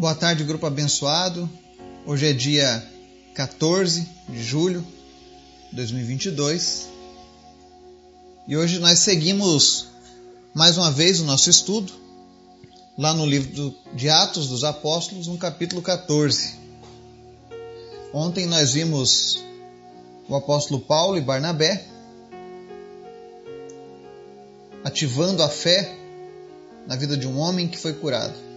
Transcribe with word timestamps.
Boa 0.00 0.14
tarde, 0.14 0.44
grupo 0.44 0.64
abençoado. 0.64 1.46
Hoje 2.06 2.30
é 2.30 2.32
dia 2.32 2.82
14 3.34 4.08
de 4.30 4.42
julho 4.42 4.82
de 5.68 5.76
2022 5.76 6.88
e 8.48 8.56
hoje 8.56 8.78
nós 8.78 9.00
seguimos 9.00 9.88
mais 10.54 10.78
uma 10.78 10.90
vez 10.90 11.20
o 11.20 11.24
nosso 11.26 11.50
estudo 11.50 11.92
lá 12.96 13.12
no 13.12 13.26
livro 13.26 13.74
de 13.92 14.08
Atos 14.08 14.48
dos 14.48 14.64
Apóstolos, 14.64 15.26
no 15.26 15.36
capítulo 15.36 15.82
14. 15.82 16.54
Ontem 18.10 18.46
nós 18.46 18.72
vimos 18.72 19.44
o 20.26 20.34
apóstolo 20.34 20.80
Paulo 20.80 21.18
e 21.18 21.20
Barnabé 21.20 21.84
ativando 24.82 25.42
a 25.42 25.48
fé 25.50 25.94
na 26.86 26.96
vida 26.96 27.18
de 27.18 27.26
um 27.28 27.38
homem 27.38 27.68
que 27.68 27.76
foi 27.76 27.92
curado. 27.92 28.49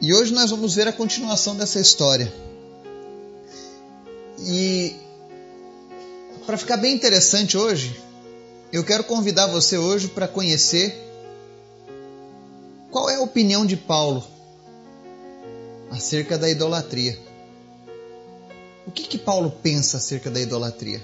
E 0.00 0.14
hoje 0.14 0.32
nós 0.32 0.50
vamos 0.50 0.74
ver 0.74 0.88
a 0.88 0.92
continuação 0.92 1.54
dessa 1.54 1.78
história. 1.78 2.32
E 4.38 4.96
para 6.46 6.56
ficar 6.56 6.78
bem 6.78 6.94
interessante 6.94 7.58
hoje, 7.58 8.00
eu 8.72 8.82
quero 8.82 9.04
convidar 9.04 9.48
você 9.48 9.76
hoje 9.76 10.08
para 10.08 10.26
conhecer 10.26 10.98
qual 12.90 13.10
é 13.10 13.16
a 13.16 13.20
opinião 13.20 13.66
de 13.66 13.76
Paulo 13.76 14.24
acerca 15.90 16.38
da 16.38 16.48
idolatria. 16.48 17.18
O 18.86 18.90
que 18.90 19.02
que 19.02 19.18
Paulo 19.18 19.50
pensa 19.62 19.98
acerca 19.98 20.30
da 20.30 20.40
idolatria? 20.40 21.02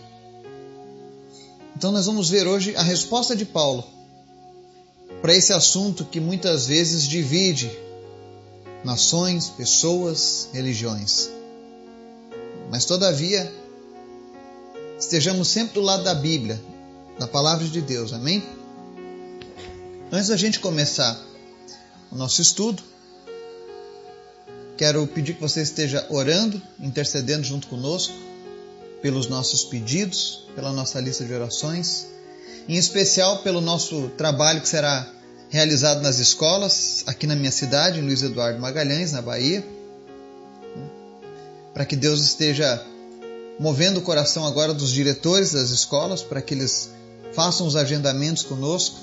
Então 1.76 1.92
nós 1.92 2.06
vamos 2.06 2.30
ver 2.30 2.46
hoje 2.46 2.74
a 2.74 2.82
resposta 2.82 3.36
de 3.36 3.44
Paulo 3.44 3.84
para 5.20 5.34
esse 5.34 5.52
assunto 5.52 6.06
que 6.06 6.18
muitas 6.18 6.66
vezes 6.66 7.02
divide 7.06 7.70
nações, 8.86 9.50
pessoas, 9.50 10.48
religiões. 10.52 11.28
Mas 12.70 12.84
todavia, 12.84 13.52
estejamos 14.96 15.48
sempre 15.48 15.74
do 15.74 15.80
lado 15.80 16.04
da 16.04 16.14
Bíblia, 16.14 16.62
da 17.18 17.26
palavra 17.26 17.66
de 17.66 17.80
Deus, 17.80 18.12
amém? 18.12 18.44
Antes 20.12 20.28
da 20.28 20.36
gente 20.36 20.60
começar 20.60 21.20
o 22.12 22.16
nosso 22.16 22.40
estudo, 22.40 22.80
quero 24.76 25.04
pedir 25.08 25.34
que 25.34 25.40
você 25.40 25.62
esteja 25.62 26.06
orando, 26.08 26.62
intercedendo 26.78 27.42
junto 27.42 27.66
conosco 27.66 28.14
pelos 29.02 29.26
nossos 29.26 29.64
pedidos, 29.64 30.44
pela 30.54 30.72
nossa 30.72 31.00
lista 31.00 31.24
de 31.24 31.34
orações, 31.34 32.06
em 32.68 32.76
especial 32.76 33.42
pelo 33.42 33.60
nosso 33.60 34.10
trabalho 34.10 34.60
que 34.60 34.68
será 34.68 35.12
realizado 35.56 36.02
nas 36.02 36.18
escolas, 36.18 37.02
aqui 37.06 37.26
na 37.26 37.34
minha 37.34 37.50
cidade, 37.50 37.98
em 37.98 38.02
Luiz 38.02 38.22
Eduardo 38.22 38.60
Magalhães, 38.60 39.12
na 39.12 39.22
Bahia. 39.22 39.66
Para 41.72 41.86
que 41.86 41.96
Deus 41.96 42.20
esteja 42.20 42.84
movendo 43.58 44.00
o 44.00 44.02
coração 44.02 44.46
agora 44.46 44.74
dos 44.74 44.92
diretores 44.92 45.52
das 45.52 45.70
escolas, 45.70 46.22
para 46.22 46.42
que 46.42 46.52
eles 46.52 46.90
façam 47.32 47.66
os 47.66 47.74
agendamentos 47.74 48.42
conosco 48.42 48.98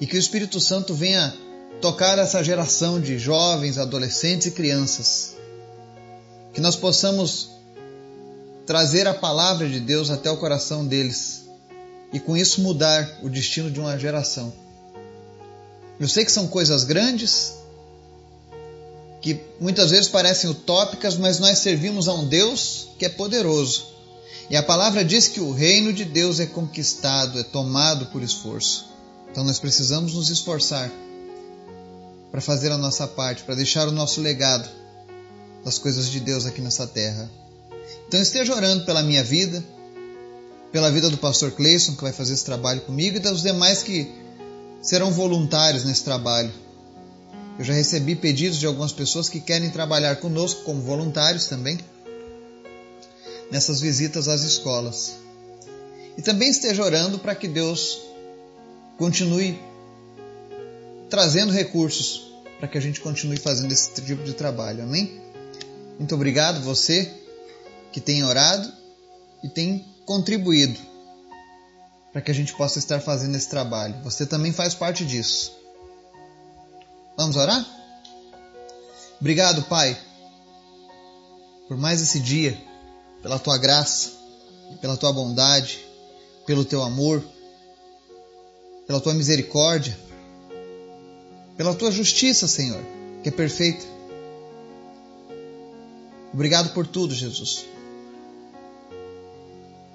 e 0.00 0.06
que 0.06 0.16
o 0.16 0.18
Espírito 0.18 0.58
Santo 0.60 0.94
venha 0.94 1.34
tocar 1.82 2.18
essa 2.18 2.42
geração 2.42 2.98
de 2.98 3.18
jovens, 3.18 3.76
adolescentes 3.76 4.46
e 4.46 4.50
crianças. 4.52 5.36
Que 6.54 6.60
nós 6.60 6.74
possamos 6.74 7.50
trazer 8.64 9.06
a 9.06 9.12
palavra 9.12 9.68
de 9.68 9.78
Deus 9.78 10.08
até 10.08 10.30
o 10.30 10.38
coração 10.38 10.86
deles 10.86 11.44
e 12.14 12.18
com 12.18 12.34
isso 12.34 12.62
mudar 12.62 13.18
o 13.22 13.28
destino 13.28 13.70
de 13.70 13.78
uma 13.78 13.98
geração. 13.98 14.67
Eu 16.00 16.08
sei 16.08 16.24
que 16.24 16.32
são 16.32 16.46
coisas 16.46 16.84
grandes, 16.84 17.54
que 19.20 19.40
muitas 19.60 19.90
vezes 19.90 20.08
parecem 20.08 20.48
utópicas, 20.48 21.16
mas 21.16 21.38
nós 21.38 21.58
servimos 21.58 22.06
a 22.06 22.14
um 22.14 22.26
Deus 22.26 22.88
que 22.98 23.04
é 23.04 23.08
poderoso. 23.08 23.86
E 24.50 24.56
a 24.56 24.62
palavra 24.62 25.04
diz 25.04 25.28
que 25.28 25.40
o 25.40 25.52
reino 25.52 25.92
de 25.92 26.04
Deus 26.04 26.40
é 26.40 26.46
conquistado, 26.46 27.38
é 27.38 27.42
tomado 27.42 28.06
por 28.06 28.22
esforço. 28.22 28.86
Então 29.30 29.44
nós 29.44 29.58
precisamos 29.58 30.14
nos 30.14 30.30
esforçar 30.30 30.90
para 32.30 32.40
fazer 32.40 32.70
a 32.72 32.78
nossa 32.78 33.06
parte, 33.06 33.42
para 33.42 33.54
deixar 33.54 33.88
o 33.88 33.92
nosso 33.92 34.20
legado 34.20 34.68
das 35.64 35.78
coisas 35.78 36.08
de 36.08 36.20
Deus 36.20 36.46
aqui 36.46 36.60
nessa 36.60 36.86
terra. 36.86 37.30
Então 38.06 38.20
esteja 38.20 38.54
orando 38.54 38.84
pela 38.84 39.02
minha 39.02 39.22
vida, 39.22 39.62
pela 40.72 40.90
vida 40.90 41.10
do 41.10 41.18
pastor 41.18 41.50
Cleison, 41.50 41.94
que 41.94 42.02
vai 42.02 42.12
fazer 42.12 42.34
esse 42.34 42.44
trabalho 42.44 42.80
comigo, 42.82 43.16
e 43.16 43.20
dos 43.20 43.42
demais 43.42 43.82
que 43.82 44.10
serão 44.80 45.10
voluntários 45.10 45.84
nesse 45.84 46.04
trabalho. 46.04 46.52
Eu 47.58 47.64
já 47.64 47.74
recebi 47.74 48.14
pedidos 48.14 48.58
de 48.58 48.66
algumas 48.66 48.92
pessoas 48.92 49.28
que 49.28 49.40
querem 49.40 49.70
trabalhar 49.70 50.16
conosco 50.16 50.62
como 50.62 50.80
voluntários 50.80 51.46
também 51.46 51.78
nessas 53.50 53.80
visitas 53.80 54.28
às 54.28 54.42
escolas. 54.42 55.16
E 56.16 56.22
também 56.22 56.50
esteja 56.50 56.84
orando 56.84 57.18
para 57.18 57.34
que 57.34 57.48
Deus 57.48 58.00
continue 58.96 59.58
trazendo 61.08 61.52
recursos 61.52 62.28
para 62.58 62.68
que 62.68 62.76
a 62.76 62.80
gente 62.80 63.00
continue 63.00 63.36
fazendo 63.36 63.72
esse 63.72 63.92
tipo 63.92 64.24
de 64.24 64.34
trabalho. 64.34 64.82
Amém? 64.82 65.20
Muito 65.98 66.14
obrigado 66.14 66.62
você 66.62 67.12
que 67.92 68.00
tem 68.00 68.24
orado 68.24 68.70
e 69.42 69.48
tem 69.48 69.84
contribuído 70.04 70.87
para 72.18 72.24
que 72.24 72.32
a 72.32 72.34
gente 72.34 72.52
possa 72.54 72.80
estar 72.80 73.00
fazendo 73.00 73.36
esse 73.36 73.48
trabalho. 73.48 73.94
Você 74.02 74.26
também 74.26 74.52
faz 74.52 74.74
parte 74.74 75.06
disso. 75.06 75.52
Vamos 77.16 77.36
orar? 77.36 77.64
Obrigado, 79.20 79.62
Pai, 79.62 79.96
por 81.68 81.76
mais 81.76 82.02
esse 82.02 82.18
dia, 82.18 82.60
pela 83.22 83.38
tua 83.38 83.56
graça, 83.56 84.10
pela 84.80 84.96
tua 84.96 85.12
bondade, 85.12 85.78
pelo 86.44 86.64
teu 86.64 86.82
amor, 86.82 87.24
pela 88.84 89.00
tua 89.00 89.14
misericórdia, 89.14 89.96
pela 91.56 91.72
tua 91.72 91.92
justiça, 91.92 92.48
Senhor, 92.48 92.82
que 93.22 93.28
é 93.28 93.32
perfeita. 93.32 93.86
Obrigado 96.34 96.74
por 96.74 96.84
tudo, 96.84 97.14
Jesus. 97.14 97.64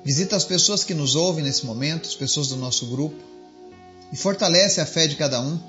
Visita 0.03 0.35
as 0.35 0.43
pessoas 0.43 0.83
que 0.83 0.93
nos 0.93 1.15
ouvem 1.15 1.43
nesse 1.43 1.65
momento, 1.65 2.07
as 2.07 2.15
pessoas 2.15 2.49
do 2.49 2.57
nosso 2.57 2.87
grupo, 2.87 3.15
e 4.11 4.17
fortalece 4.17 4.81
a 4.81 4.85
fé 4.85 5.07
de 5.07 5.15
cada 5.15 5.39
um. 5.39 5.59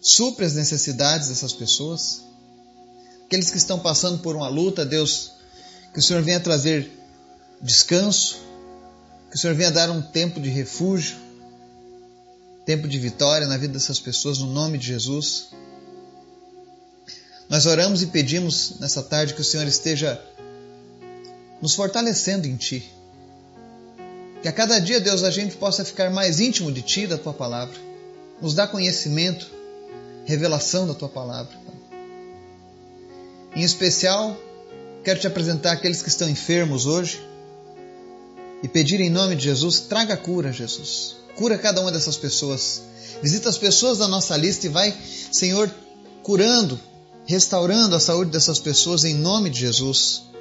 Supre 0.00 0.44
as 0.44 0.54
necessidades 0.54 1.28
dessas 1.28 1.52
pessoas. 1.52 2.22
Aqueles 3.24 3.50
que 3.50 3.56
estão 3.56 3.78
passando 3.78 4.18
por 4.18 4.36
uma 4.36 4.48
luta, 4.48 4.84
Deus, 4.84 5.32
que 5.92 6.00
o 6.00 6.02
Senhor 6.02 6.22
venha 6.22 6.38
trazer 6.38 6.90
descanso, 7.62 8.38
que 9.30 9.36
o 9.36 9.38
Senhor 9.38 9.54
venha 9.56 9.70
dar 9.70 9.90
um 9.90 10.02
tempo 10.02 10.38
de 10.38 10.50
refúgio, 10.50 11.16
tempo 12.66 12.86
de 12.86 12.98
vitória 12.98 13.46
na 13.46 13.56
vida 13.56 13.72
dessas 13.72 13.98
pessoas, 13.98 14.38
no 14.38 14.52
nome 14.52 14.76
de 14.76 14.88
Jesus. 14.88 15.48
Nós 17.48 17.64
oramos 17.66 18.02
e 18.02 18.06
pedimos 18.06 18.74
nessa 18.80 19.02
tarde 19.02 19.34
que 19.34 19.40
o 19.40 19.44
Senhor 19.44 19.66
esteja 19.66 20.22
nos 21.62 21.76
fortalecendo 21.76 22.48
em 22.48 22.56
Ti. 22.56 22.92
Que 24.42 24.48
a 24.48 24.52
cada 24.52 24.80
dia, 24.80 25.00
Deus, 25.00 25.22
a 25.22 25.30
gente 25.30 25.56
possa 25.56 25.84
ficar 25.84 26.10
mais 26.10 26.40
íntimo 26.40 26.72
de 26.72 26.82
Ti, 26.82 27.06
da 27.06 27.16
Tua 27.16 27.32
palavra. 27.32 27.76
Nos 28.40 28.54
dá 28.54 28.66
conhecimento, 28.66 29.46
revelação 30.24 30.88
da 30.88 30.94
Tua 30.94 31.08
palavra. 31.08 31.56
Em 33.54 33.62
especial, 33.62 34.36
quero 35.04 35.20
te 35.20 35.28
apresentar 35.28 35.72
aqueles 35.72 36.02
que 36.02 36.08
estão 36.08 36.28
enfermos 36.28 36.86
hoje 36.86 37.24
e 38.62 38.66
pedir 38.66 39.00
em 39.00 39.10
nome 39.10 39.36
de 39.36 39.44
Jesus, 39.44 39.80
traga 39.80 40.16
cura, 40.16 40.52
Jesus. 40.52 41.16
Cura 41.36 41.56
cada 41.56 41.80
uma 41.80 41.92
dessas 41.92 42.16
pessoas. 42.16 42.82
Visita 43.22 43.48
as 43.48 43.58
pessoas 43.58 43.98
da 43.98 44.08
nossa 44.08 44.36
lista 44.36 44.66
e 44.66 44.68
vai, 44.68 44.92
Senhor, 45.30 45.72
curando, 46.24 46.80
restaurando 47.24 47.94
a 47.94 48.00
saúde 48.00 48.32
dessas 48.32 48.58
pessoas 48.58 49.04
em 49.04 49.14
nome 49.14 49.48
de 49.48 49.60
Jesus. 49.60 50.31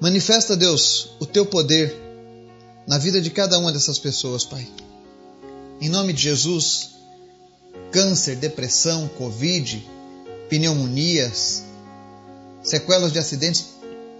Manifesta, 0.00 0.54
Deus, 0.54 1.10
o 1.18 1.24
teu 1.24 1.46
poder 1.46 1.94
na 2.86 2.98
vida 2.98 3.20
de 3.20 3.30
cada 3.30 3.58
uma 3.58 3.72
dessas 3.72 3.98
pessoas, 3.98 4.44
Pai. 4.44 4.66
Em 5.80 5.88
nome 5.88 6.12
de 6.12 6.22
Jesus, 6.22 6.90
câncer, 7.90 8.36
depressão, 8.36 9.08
Covid, 9.08 9.88
pneumonias, 10.50 11.62
sequelas 12.62 13.10
de 13.10 13.18
acidentes, 13.18 13.66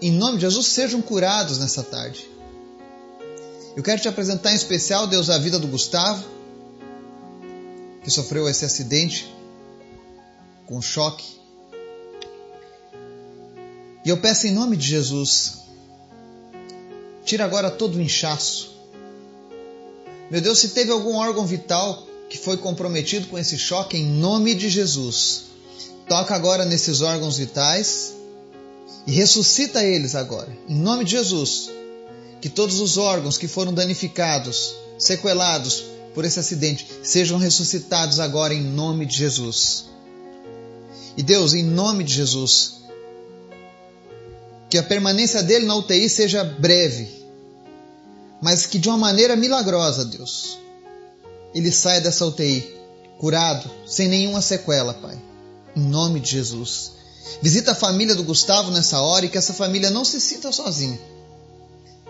em 0.01 0.11
nome 0.11 0.35
de 0.35 0.41
Jesus, 0.41 0.67
sejam 0.67 1.01
curados 1.01 1.59
nessa 1.59 1.83
tarde. 1.83 2.27
Eu 3.75 3.83
quero 3.83 4.01
te 4.01 4.07
apresentar 4.07 4.51
em 4.53 4.55
especial, 4.55 5.05
Deus, 5.05 5.29
a 5.29 5.37
vida 5.37 5.59
do 5.59 5.67
Gustavo, 5.67 6.25
que 8.03 8.09
sofreu 8.09 8.49
esse 8.49 8.65
acidente 8.65 9.31
com 10.65 10.81
choque. 10.81 11.37
E 14.03 14.09
eu 14.09 14.17
peço 14.17 14.47
em 14.47 14.51
nome 14.51 14.75
de 14.75 14.87
Jesus, 14.87 15.66
Tira 17.27 17.43
agora 17.43 17.69
todo 17.69 17.97
o 17.97 18.01
inchaço. 18.01 18.71
Meu 20.31 20.39
Deus, 20.39 20.59
se 20.59 20.69
teve 20.69 20.93
algum 20.93 21.17
órgão 21.17 21.45
vital 21.45 22.07
que 22.29 22.37
foi 22.37 22.55
comprometido 22.55 23.27
com 23.27 23.37
esse 23.37 23.57
choque 23.57 23.97
em 23.97 24.05
nome 24.05 24.55
de 24.55 24.69
Jesus. 24.69 25.47
Toca 26.07 26.33
agora 26.33 26.63
nesses 26.63 27.01
órgãos 27.01 27.37
vitais 27.37 28.13
e 29.05 29.11
ressuscita 29.11 29.83
eles 29.83 30.15
agora, 30.15 30.57
em 30.69 30.75
nome 30.75 31.03
de 31.03 31.11
Jesus. 31.11 31.69
Que 32.39 32.47
todos 32.47 32.79
os 32.79 32.97
órgãos 32.97 33.37
que 33.37 33.49
foram 33.49 33.73
danificados, 33.73 34.73
sequelados 34.97 35.83
por 36.13 36.23
esse 36.23 36.39
acidente, 36.39 36.87
sejam 37.03 37.37
ressuscitados 37.37 38.21
agora 38.21 38.53
em 38.53 38.63
nome 38.63 39.05
de 39.05 39.17
Jesus. 39.17 39.89
E 41.17 41.21
Deus, 41.21 41.53
em 41.53 41.63
nome 41.63 42.05
de 42.05 42.13
Jesus, 42.13 42.76
que 44.69 44.77
a 44.77 44.83
permanência 44.83 45.41
dele 45.41 45.65
na 45.65 45.75
UTI 45.75 46.09
seja 46.09 46.43
breve, 46.43 47.07
mas 48.41 48.65
que 48.65 48.77
de 48.77 48.89
uma 48.89 48.97
maneira 48.97 49.35
milagrosa, 49.35 50.05
Deus, 50.05 50.57
ele 51.53 51.71
saia 51.71 52.01
dessa 52.01 52.25
UTI 52.25 52.75
curado, 53.17 53.69
sem 53.85 54.07
nenhuma 54.07 54.41
sequela, 54.41 54.93
Pai. 54.93 55.17
Em 55.75 55.81
nome 55.81 56.19
de 56.19 56.31
Jesus. 56.31 56.91
Visita 57.41 57.71
a 57.71 57.75
família 57.75 58.15
do 58.15 58.23
Gustavo 58.23 58.71
nessa 58.71 59.01
hora 59.01 59.25
e 59.25 59.29
que 59.29 59.37
essa 59.37 59.53
família 59.53 59.89
não 59.89 60.05
se 60.05 60.19
sinta 60.19 60.51
sozinha. 60.51 60.99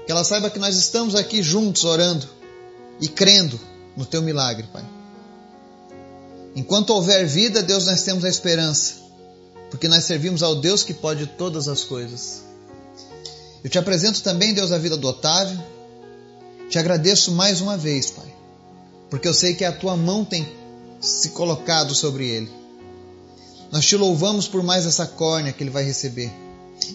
Que 0.06 0.12
ela 0.12 0.24
saiba 0.24 0.50
que 0.50 0.60
nós 0.60 0.76
estamos 0.76 1.16
aqui 1.16 1.42
juntos 1.44 1.84
orando 1.84 2.28
e 3.02 3.08
crendo 3.08 3.60
no 3.96 4.06
teu 4.06 4.22
milagre, 4.22 4.68
Pai. 4.72 4.86
Enquanto 6.56 6.92
houver 6.92 7.26
vida, 7.26 7.62
Deus, 7.62 7.86
nós 7.86 8.04
temos 8.04 8.26
a 8.26 8.30
esperança, 8.30 8.96
porque 9.70 9.88
nós 9.88 10.04
servimos 10.04 10.44
ao 10.44 10.56
Deus 10.56 10.84
que 10.84 10.94
pode 10.94 11.26
todas 11.26 11.68
as 11.68 11.84
coisas. 11.84 12.44
Eu 13.64 13.70
te 13.70 13.78
apresento 13.78 14.22
também, 14.22 14.54
Deus, 14.54 14.72
a 14.72 14.78
vida 14.78 14.96
do 14.96 15.08
Otávio. 15.08 15.62
Te 16.70 16.78
agradeço 16.78 17.32
mais 17.32 17.62
uma 17.62 17.78
vez, 17.78 18.12
Pai, 18.12 18.34
porque 19.10 19.28
eu 19.28 19.34
sei 19.34 19.54
que 19.54 19.66
a 19.66 19.72
tua 19.72 19.96
mão 19.96 20.24
tem 20.24 20.48
se 21.00 21.30
colocado 21.30 21.94
sobre 21.96 22.28
ele. 22.28 22.52
Nós 23.72 23.86
te 23.86 23.96
louvamos 23.96 24.48
por 24.48 24.64
mais 24.64 24.86
essa 24.86 25.06
córnea 25.06 25.52
que 25.52 25.64
ele 25.64 25.70
vai 25.70 25.84
receber. 25.84 26.32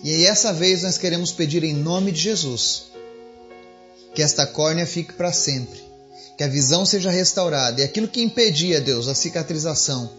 E 0.03 0.15
aí, 0.15 0.27
essa 0.27 0.53
vez, 0.53 0.83
nós 0.83 0.97
queremos 0.97 1.33
pedir 1.33 1.65
em 1.65 1.75
nome 1.75 2.13
de 2.13 2.21
Jesus 2.21 2.93
que 4.15 4.23
esta 4.23 4.47
córnea 4.47 4.87
fique 4.87 5.13
para 5.15 5.33
sempre, 5.33 5.83
que 6.37 6.45
a 6.45 6.49
visão 6.49 6.85
seja 6.85 7.11
restaurada 7.11 7.81
e 7.81 7.85
aquilo 7.85 8.09
que 8.09 8.23
impedia, 8.23 8.81
Deus, 8.81 9.09
a 9.09 9.15
cicatrização, 9.15 10.11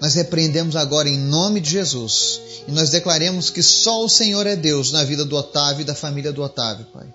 nós 0.00 0.14
repreendemos 0.14 0.76
agora 0.76 1.08
em 1.08 1.18
nome 1.18 1.60
de 1.60 1.70
Jesus 1.70 2.40
e 2.68 2.72
nós 2.72 2.90
declaremos 2.90 3.50
que 3.50 3.62
só 3.62 4.04
o 4.04 4.08
Senhor 4.08 4.46
é 4.46 4.56
Deus 4.56 4.92
na 4.92 5.04
vida 5.04 5.24
do 5.24 5.36
Otávio 5.36 5.82
e 5.82 5.84
da 5.84 5.94
família 5.94 6.32
do 6.32 6.42
Otávio, 6.42 6.86
Pai. 6.92 7.06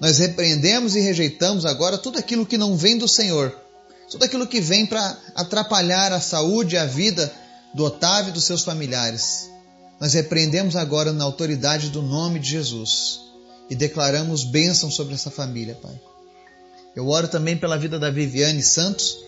Nós 0.00 0.18
repreendemos 0.18 0.96
e 0.96 1.00
rejeitamos 1.00 1.64
agora 1.64 1.96
tudo 1.96 2.18
aquilo 2.18 2.44
que 2.44 2.58
não 2.58 2.76
vem 2.76 2.98
do 2.98 3.06
Senhor, 3.06 3.56
tudo 4.10 4.24
aquilo 4.24 4.46
que 4.46 4.60
vem 4.60 4.86
para 4.86 5.16
atrapalhar 5.34 6.12
a 6.12 6.20
saúde 6.20 6.74
e 6.74 6.78
a 6.78 6.86
vida 6.86 7.32
do 7.72 7.84
Otávio 7.84 8.30
e 8.30 8.32
dos 8.32 8.44
seus 8.44 8.62
familiares. 8.62 9.48
Nós 10.00 10.14
repreendemos 10.14 10.74
agora 10.74 11.12
na 11.12 11.24
autoridade 11.24 11.90
do 11.90 12.02
nome 12.02 12.40
de 12.40 12.50
Jesus 12.50 13.20
e 13.70 13.74
declaramos 13.74 14.44
bênção 14.44 14.90
sobre 14.90 15.14
essa 15.14 15.30
família, 15.30 15.78
Pai. 15.80 15.98
Eu 16.94 17.08
oro 17.08 17.28
também 17.28 17.56
pela 17.56 17.78
vida 17.78 17.98
da 17.98 18.10
Viviane 18.10 18.62
Santos, 18.62 19.23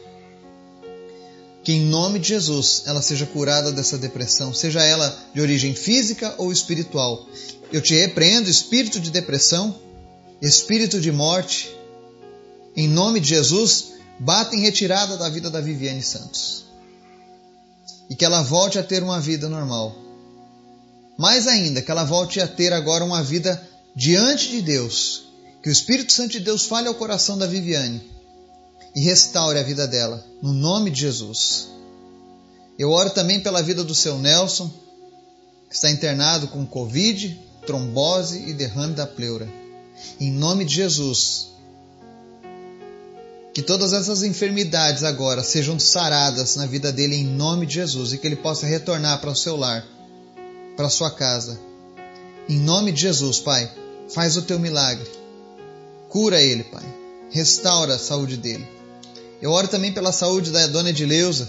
que 1.66 1.72
em 1.72 1.80
nome 1.80 2.20
de 2.20 2.28
Jesus 2.28 2.84
ela 2.86 3.02
seja 3.02 3.26
curada 3.26 3.72
dessa 3.72 3.98
depressão, 3.98 4.54
seja 4.54 4.84
ela 4.84 5.12
de 5.34 5.40
origem 5.40 5.74
física 5.74 6.32
ou 6.38 6.52
espiritual. 6.52 7.26
Eu 7.72 7.82
te 7.82 7.92
repreendo, 7.92 8.48
espírito 8.48 9.00
de 9.00 9.10
depressão, 9.10 9.74
espírito 10.40 11.00
de 11.00 11.10
morte, 11.10 11.68
em 12.76 12.86
nome 12.86 13.18
de 13.18 13.30
Jesus, 13.30 13.94
bata 14.20 14.54
em 14.54 14.60
retirada 14.60 15.16
da 15.16 15.28
vida 15.28 15.50
da 15.50 15.60
Viviane 15.60 16.04
Santos. 16.04 16.66
E 18.08 18.14
que 18.14 18.24
ela 18.24 18.42
volte 18.42 18.78
a 18.78 18.82
ter 18.84 19.02
uma 19.02 19.20
vida 19.20 19.48
normal. 19.48 19.92
Mais 21.18 21.48
ainda, 21.48 21.82
que 21.82 21.90
ela 21.90 22.04
volte 22.04 22.40
a 22.40 22.46
ter 22.46 22.72
agora 22.72 23.04
uma 23.04 23.24
vida 23.24 23.60
diante 23.92 24.50
de 24.50 24.62
Deus. 24.62 25.24
Que 25.64 25.68
o 25.68 25.72
Espírito 25.72 26.12
Santo 26.12 26.30
de 26.30 26.38
Deus 26.38 26.64
fale 26.64 26.86
ao 26.86 26.94
coração 26.94 27.36
da 27.36 27.44
Viviane 27.48 28.14
e 28.96 29.00
restaure 29.02 29.58
a 29.58 29.62
vida 29.62 29.86
dela, 29.86 30.24
no 30.40 30.54
nome 30.54 30.90
de 30.90 31.02
Jesus. 31.02 31.68
Eu 32.78 32.90
oro 32.90 33.10
também 33.10 33.38
pela 33.40 33.62
vida 33.62 33.84
do 33.84 33.94
seu 33.94 34.18
Nelson, 34.18 34.70
que 35.68 35.74
está 35.74 35.90
internado 35.90 36.48
com 36.48 36.64
Covid, 36.64 37.38
trombose 37.66 38.48
e 38.48 38.54
derrame 38.54 38.94
da 38.94 39.06
pleura. 39.06 39.46
Em 40.18 40.32
nome 40.32 40.64
de 40.64 40.76
Jesus. 40.76 41.48
Que 43.52 43.60
todas 43.60 43.92
essas 43.92 44.22
enfermidades 44.22 45.02
agora 45.02 45.44
sejam 45.44 45.78
saradas 45.78 46.56
na 46.56 46.64
vida 46.64 46.90
dele 46.90 47.16
em 47.16 47.24
nome 47.24 47.66
de 47.66 47.74
Jesus 47.74 48.14
e 48.14 48.18
que 48.18 48.26
ele 48.26 48.36
possa 48.36 48.66
retornar 48.66 49.20
para 49.20 49.30
o 49.30 49.36
seu 49.36 49.56
lar, 49.56 49.84
para 50.74 50.86
a 50.86 50.90
sua 50.90 51.10
casa. 51.10 51.60
Em 52.48 52.58
nome 52.58 52.92
de 52.92 53.02
Jesus, 53.02 53.40
Pai, 53.40 53.70
faz 54.08 54.38
o 54.38 54.42
teu 54.42 54.58
milagre. 54.58 55.10
Cura 56.08 56.40
ele, 56.40 56.64
Pai. 56.64 56.84
Restaura 57.30 57.96
a 57.96 57.98
saúde 57.98 58.38
dele. 58.38 58.75
Eu 59.40 59.50
oro 59.50 59.68
também 59.68 59.92
pela 59.92 60.12
saúde 60.12 60.50
da 60.50 60.66
dona 60.66 60.90
Edileuza. 60.90 61.48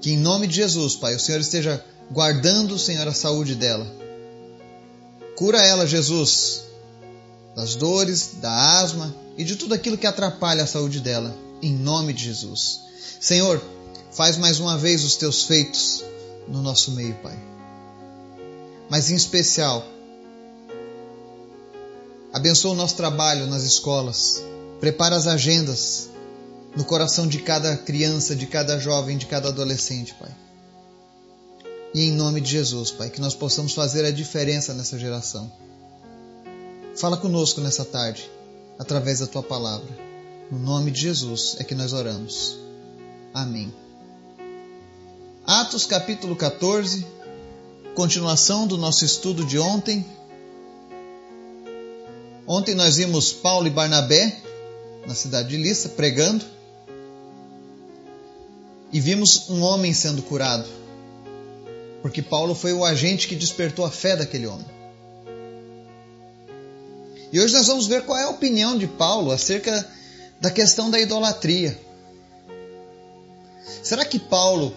Que 0.00 0.12
em 0.12 0.16
nome 0.16 0.46
de 0.46 0.56
Jesus, 0.56 0.96
Pai, 0.96 1.14
o 1.14 1.20
Senhor 1.20 1.40
esteja 1.40 1.84
guardando, 2.10 2.78
Senhor, 2.78 3.06
a 3.06 3.14
saúde 3.14 3.54
dela. 3.54 3.86
Cura 5.36 5.58
ela, 5.58 5.86
Jesus, 5.86 6.64
das 7.54 7.74
dores, 7.74 8.30
da 8.40 8.80
asma 8.80 9.14
e 9.36 9.44
de 9.44 9.56
tudo 9.56 9.74
aquilo 9.74 9.98
que 9.98 10.06
atrapalha 10.06 10.64
a 10.64 10.66
saúde 10.66 11.00
dela, 11.00 11.34
em 11.62 11.72
nome 11.72 12.12
de 12.12 12.24
Jesus. 12.24 12.80
Senhor, 13.20 13.62
faz 14.12 14.36
mais 14.36 14.58
uma 14.58 14.76
vez 14.76 15.04
os 15.04 15.16
teus 15.16 15.44
feitos 15.44 16.02
no 16.48 16.62
nosso 16.62 16.92
meio, 16.92 17.14
Pai. 17.16 17.38
Mas 18.88 19.10
em 19.10 19.14
especial, 19.14 19.84
abençoa 22.32 22.72
o 22.72 22.76
nosso 22.76 22.96
trabalho 22.96 23.46
nas 23.46 23.62
escolas, 23.62 24.42
prepara 24.80 25.16
as 25.16 25.26
agendas 25.26 26.08
no 26.76 26.84
coração 26.84 27.26
de 27.26 27.38
cada 27.38 27.76
criança, 27.76 28.36
de 28.36 28.46
cada 28.46 28.78
jovem, 28.78 29.18
de 29.18 29.26
cada 29.26 29.48
adolescente, 29.48 30.14
Pai. 30.14 30.30
E 31.94 32.04
em 32.04 32.12
nome 32.12 32.40
de 32.40 32.50
Jesus, 32.50 32.90
Pai, 32.90 33.10
que 33.10 33.20
nós 33.20 33.34
possamos 33.34 33.72
fazer 33.72 34.04
a 34.04 34.10
diferença 34.10 34.74
nessa 34.74 34.98
geração. 34.98 35.50
Fala 36.96 37.16
conosco 37.16 37.60
nessa 37.60 37.84
tarde, 37.84 38.30
através 38.78 39.20
da 39.20 39.26
tua 39.26 39.42
palavra. 39.42 39.88
No 40.50 40.58
nome 40.58 40.90
de 40.90 41.00
Jesus 41.00 41.56
é 41.58 41.64
que 41.64 41.74
nós 41.74 41.92
oramos. 41.92 42.58
Amém. 43.34 43.72
Atos 45.46 45.86
capítulo 45.86 46.36
14, 46.36 47.06
continuação 47.94 48.66
do 48.66 48.76
nosso 48.76 49.04
estudo 49.04 49.44
de 49.44 49.58
ontem. 49.58 50.06
Ontem 52.46 52.74
nós 52.74 52.96
vimos 52.96 53.32
Paulo 53.32 53.66
e 53.66 53.70
Barnabé 53.70 54.47
na 55.08 55.14
cidade 55.14 55.48
de 55.48 55.56
Lissa 55.56 55.88
pregando 55.88 56.44
e 58.92 59.00
vimos 59.00 59.48
um 59.50 59.62
homem 59.62 59.92
sendo 59.92 60.22
curado 60.22 60.78
porque 62.02 62.22
Paulo 62.22 62.54
foi 62.54 62.72
o 62.72 62.84
agente 62.84 63.26
que 63.26 63.34
despertou 63.34 63.84
a 63.84 63.90
fé 63.90 64.16
daquele 64.16 64.46
homem. 64.46 64.66
E 67.32 67.40
hoje 67.40 67.54
nós 67.54 67.66
vamos 67.66 67.86
ver 67.86 68.04
qual 68.04 68.18
é 68.18 68.24
a 68.24 68.30
opinião 68.30 68.78
de 68.78 68.86
Paulo 68.86 69.30
acerca 69.30 69.86
da 70.40 70.50
questão 70.50 70.90
da 70.90 70.98
idolatria. 70.98 71.78
Será 73.82 74.04
que 74.04 74.18
Paulo 74.18 74.74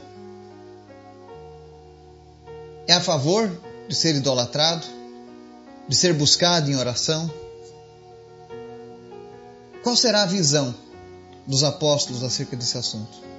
é 2.88 2.94
a 2.94 3.02
favor 3.02 3.50
de 3.88 3.96
ser 3.96 4.16
idolatrado, 4.16 4.86
de 5.88 5.96
ser 5.96 6.14
buscado 6.14 6.70
em 6.70 6.76
oração? 6.76 7.32
Qual 9.84 9.96
será 9.96 10.24
a 10.24 10.28
visão 10.28 10.76
dos 11.48 11.64
apóstolos 11.64 12.24
acerca 12.24 12.56
desse 12.56 12.78
assunto? 12.78 13.32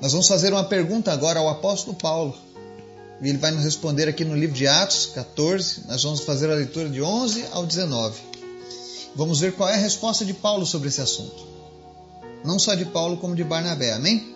Nós 0.00 0.12
vamos 0.12 0.26
fazer 0.26 0.52
uma 0.52 0.64
pergunta 0.64 1.12
agora 1.12 1.38
ao 1.38 1.48
apóstolo 1.48 1.96
Paulo. 1.96 2.34
E 3.20 3.28
ele 3.28 3.38
vai 3.38 3.52
nos 3.52 3.62
responder 3.62 4.08
aqui 4.08 4.24
no 4.24 4.34
livro 4.34 4.56
de 4.56 4.66
Atos 4.66 5.06
14. 5.14 5.86
Nós 5.86 6.02
vamos 6.02 6.20
fazer 6.20 6.50
a 6.50 6.54
leitura 6.54 6.88
de 6.88 7.00
11 7.00 7.46
ao 7.52 7.64
19. 7.64 8.20
Vamos 9.14 9.38
ver 9.38 9.52
qual 9.52 9.68
é 9.68 9.74
a 9.74 9.78
resposta 9.78 10.24
de 10.24 10.32
Paulo 10.32 10.66
sobre 10.66 10.88
esse 10.88 11.00
assunto. 11.00 11.46
Não 12.44 12.58
só 12.58 12.74
de 12.74 12.86
Paulo, 12.86 13.18
como 13.18 13.36
de 13.36 13.44
Barnabé. 13.44 13.92
Amém? 13.92 14.34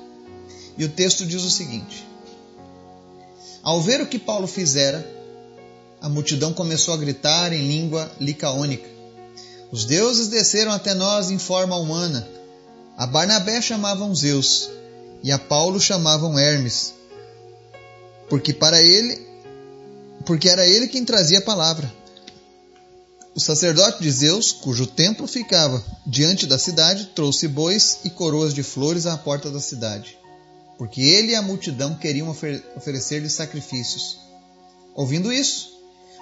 E 0.79 0.85
o 0.85 0.89
texto 0.89 1.27
diz 1.27 1.43
o 1.43 1.51
seguinte: 1.51 2.07
Ao 3.63 3.81
ver 3.81 4.03
o 4.03 4.07
que 4.07 4.19
Paulo 4.19 4.47
fizera, 4.47 5.05
a 6.01 6.09
multidão 6.09 6.53
começou 6.53 6.95
a 6.95 6.97
gritar 6.99 7.53
em 7.53 7.67
língua 7.67 8.09
licaônica: 8.21 8.96
Os 9.71 9.85
deuses 9.85 10.29
desceram 10.29 10.73
até 10.73 10.95
nós 10.95 11.31
em 11.31 11.39
forma 11.39 11.77
humana. 11.77 12.27
A 12.97 13.07
Barnabé 13.07 13.61
chamavam 13.61 14.15
Zeus 14.15 14.71
e 15.23 15.33
a 15.33 15.39
Paulo 15.39 15.81
chamavam 15.81 16.39
Hermes, 16.39 16.95
porque 18.29 18.53
para 18.53 18.81
ele, 18.81 19.27
porque 20.25 20.49
era 20.49 20.67
ele 20.67 20.89
quem 20.89 21.05
trazia 21.05 21.39
a 21.39 21.43
palavra. 21.43 21.93
O 23.35 23.41
sacerdote 23.41 24.03
de 24.03 24.11
Zeus, 24.11 24.51
cujo 24.51 24.87
templo 24.87 25.27
ficava 25.27 25.85
diante 26.07 26.47
da 26.47 26.59
cidade, 26.59 27.11
trouxe 27.15 27.47
bois 27.47 27.99
e 28.05 28.09
coroas 28.09 28.55
de 28.55 28.63
flores 28.63 29.05
à 29.05 29.17
porta 29.19 29.51
da 29.51 29.61
cidade, 29.61 30.17
porque 30.79 31.03
ele 31.03 31.33
e 31.33 31.35
a 31.35 31.43
multidão 31.43 31.95
queriam 31.97 32.31
ofer 32.31 32.65
oferecer-lhe 32.77 33.29
sacrifícios. 33.29 34.19
Ouvindo 34.95 35.31
isso, 35.31 35.76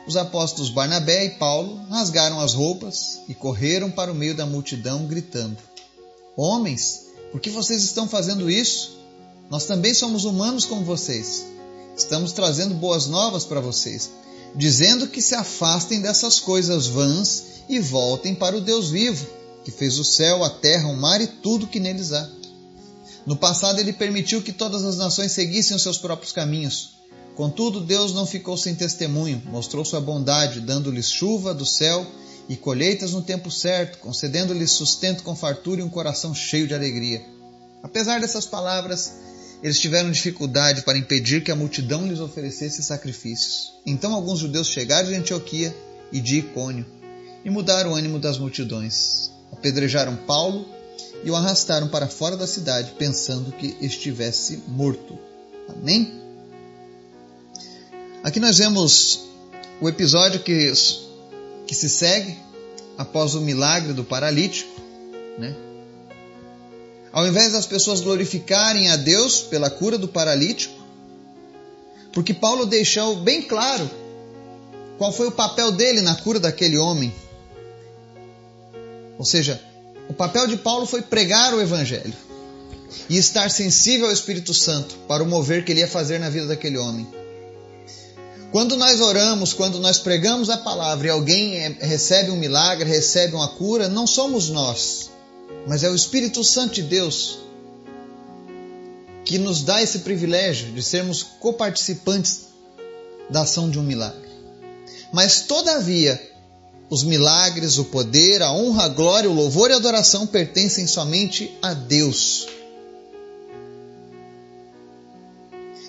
os 0.06 0.16
apóstolos 0.16 0.70
Barnabé 0.70 1.25
e 1.26 1.30
Paulo 1.30 1.80
rasgaram 1.88 2.40
as 2.40 2.52
roupas 2.54 3.20
e 3.28 3.34
correram 3.34 3.90
para 3.90 4.12
o 4.12 4.14
meio 4.14 4.34
da 4.34 4.46
multidão, 4.46 5.06
gritando: 5.06 5.56
Homens, 6.37 7.06
por 7.32 7.40
que 7.40 7.50
vocês 7.50 7.82
estão 7.82 8.08
fazendo 8.08 8.50
isso? 8.50 8.99
Nós 9.50 9.66
também 9.66 9.94
somos 9.94 10.25
humanos 10.25 10.64
como 10.64 10.84
vocês. 10.84 11.44
Estamos 11.96 12.32
trazendo 12.32 12.75
boas 12.75 13.06
novas 13.06 13.44
para 13.44 13.61
vocês 13.61 14.11
dizendo 14.54 15.08
que 15.08 15.20
se 15.20 15.34
afastem 15.34 16.00
dessas 16.00 16.38
coisas 16.38 16.87
vãs 16.87 17.44
e 17.68 17.80
voltem 17.80 18.34
para 18.34 18.56
o 18.56 18.61
Deus 18.61 18.90
vivo, 18.90 19.26
que 19.64 19.70
fez 19.70 19.99
o 19.99 20.04
céu, 20.04 20.44
a 20.44 20.50
terra, 20.50 20.88
o 20.88 20.96
mar 20.96 21.20
e 21.20 21.26
tudo 21.26 21.66
que 21.66 21.80
neles 21.80 22.12
há. 22.12 22.30
No 23.26 23.37
passado, 23.37 23.80
ele 23.80 23.92
permitiu 23.92 24.42
que 24.42 24.52
todas 24.52 24.84
as 24.84 24.99
nações 24.99 25.32
seguissem 25.32 25.75
os 25.75 25.82
seus 25.82 25.99
próprios 25.99 26.30
caminhos. 26.30 26.90
Contudo, 27.34 27.80
Deus 27.80 28.12
não 28.12 28.26
ficou 28.26 28.56
sem 28.56 28.74
testemunho, 28.74 29.42
mostrou 29.46 29.84
sua 29.84 30.00
bondade, 30.00 30.60
dando-lhes 30.60 31.10
chuva 31.10 31.52
do 31.52 31.66
céu 31.66 32.06
e 32.48 32.56
colheitas 32.56 33.12
no 33.12 33.22
tempo 33.22 33.50
certo, 33.50 33.98
concedendo-lhes 33.98 34.70
sustento 34.70 35.22
com 35.22 35.34
fartura 35.34 35.80
e 35.80 35.84
um 35.84 35.88
coração 35.88 36.34
cheio 36.34 36.68
de 36.68 36.74
alegria. 36.74 37.24
Apesar 37.82 38.20
dessas 38.20 38.46
palavras, 38.46 39.12
eles 39.62 39.80
tiveram 39.80 40.10
dificuldade 40.10 40.82
para 40.82 40.98
impedir 40.98 41.42
que 41.42 41.50
a 41.50 41.56
multidão 41.56 42.06
lhes 42.06 42.20
oferecesse 42.20 42.82
sacrifícios. 42.82 43.72
Então 43.84 44.14
alguns 44.14 44.38
judeus 44.38 44.68
chegaram 44.68 45.08
de 45.08 45.14
Antioquia 45.14 45.74
e 46.12 46.20
de 46.20 46.38
Icônio 46.38 46.86
e 47.44 47.50
mudaram 47.50 47.92
o 47.92 47.94
ânimo 47.94 48.18
das 48.18 48.38
multidões. 48.38 49.30
Apedrejaram 49.50 50.16
Paulo 50.16 50.66
e 51.24 51.30
o 51.30 51.36
arrastaram 51.36 51.88
para 51.88 52.06
fora 52.06 52.36
da 52.36 52.46
cidade, 52.46 52.92
pensando 52.98 53.52
que 53.52 53.76
estivesse 53.80 54.62
morto. 54.68 55.18
Amém? 55.68 56.24
Aqui 58.25 58.40
nós 58.40 58.57
vemos 58.57 59.21
o 59.83 59.87
episódio 59.87 60.40
que, 60.40 60.73
que 61.66 61.75
se 61.75 61.90
segue 61.90 62.35
após 62.97 63.35
o 63.35 63.40
milagre 63.43 63.93
do 63.93 64.02
paralítico, 64.02 64.81
né? 65.38 65.54
Ao 67.12 67.26
invés 67.28 67.52
das 67.52 67.66
pessoas 67.66 68.00
glorificarem 68.00 68.88
a 68.88 68.97
Deus 68.97 69.43
pela 69.43 69.69
cura 69.69 69.99
do 69.99 70.09
paralítico, 70.09 70.75
porque 72.14 72.33
Paulo 72.33 72.64
deixou 72.64 73.16
bem 73.16 73.43
claro 73.43 73.90
qual 74.97 75.12
foi 75.12 75.26
o 75.26 75.33
papel 75.33 75.71
dele 75.71 76.00
na 76.00 76.14
cura 76.14 76.40
daquele 76.40 76.78
homem. 76.78 77.12
Ou 79.19 79.25
seja, 79.26 79.61
o 80.09 80.14
papel 80.14 80.47
de 80.47 80.57
Paulo 80.57 80.87
foi 80.87 81.02
pregar 81.02 81.52
o 81.52 81.61
evangelho 81.61 82.14
e 83.07 83.19
estar 83.19 83.50
sensível 83.50 84.07
ao 84.07 84.12
Espírito 84.12 84.54
Santo 84.54 84.97
para 85.07 85.23
o 85.23 85.26
mover 85.26 85.62
que 85.62 85.73
ele 85.73 85.81
ia 85.81 85.88
fazer 85.88 86.19
na 86.19 86.31
vida 86.31 86.47
daquele 86.47 86.78
homem. 86.78 87.07
Quando 88.54 88.76
nós 88.76 89.00
oramos, 89.00 89.52
quando 89.52 89.80
nós 89.80 89.99
pregamos 89.99 90.49
a 90.49 90.56
palavra 90.56 91.08
e 91.08 91.11
alguém 91.11 91.56
é, 91.56 91.70
recebe 91.70 92.30
um 92.30 92.37
milagre, 92.37 92.88
recebe 92.88 93.34
uma 93.34 93.49
cura, 93.49 93.88
não 93.88 94.06
somos 94.06 94.49
nós, 94.49 95.11
mas 95.66 95.82
é 95.82 95.90
o 95.90 95.94
Espírito 95.96 96.44
Santo 96.44 96.75
de 96.75 96.82
Deus 96.82 97.40
que 99.25 99.38
nos 99.38 99.64
dá 99.64 99.82
esse 99.82 99.99
privilégio 99.99 100.70
de 100.70 100.84
sermos 100.84 101.20
coparticipantes 101.40 102.42
da 103.28 103.42
ação 103.42 103.68
de 103.68 103.76
um 103.76 103.82
milagre. 103.82 104.30
Mas, 105.12 105.40
todavia, 105.40 106.23
os 106.88 107.02
milagres, 107.02 107.76
o 107.78 107.87
poder, 107.87 108.40
a 108.40 108.52
honra, 108.52 108.84
a 108.84 108.88
glória, 108.88 109.28
o 109.28 109.34
louvor 109.34 109.70
e 109.70 109.73
a 109.73 109.78
adoração 109.78 110.28
pertencem 110.28 110.87
somente 110.87 111.52
a 111.61 111.75
Deus. 111.75 112.46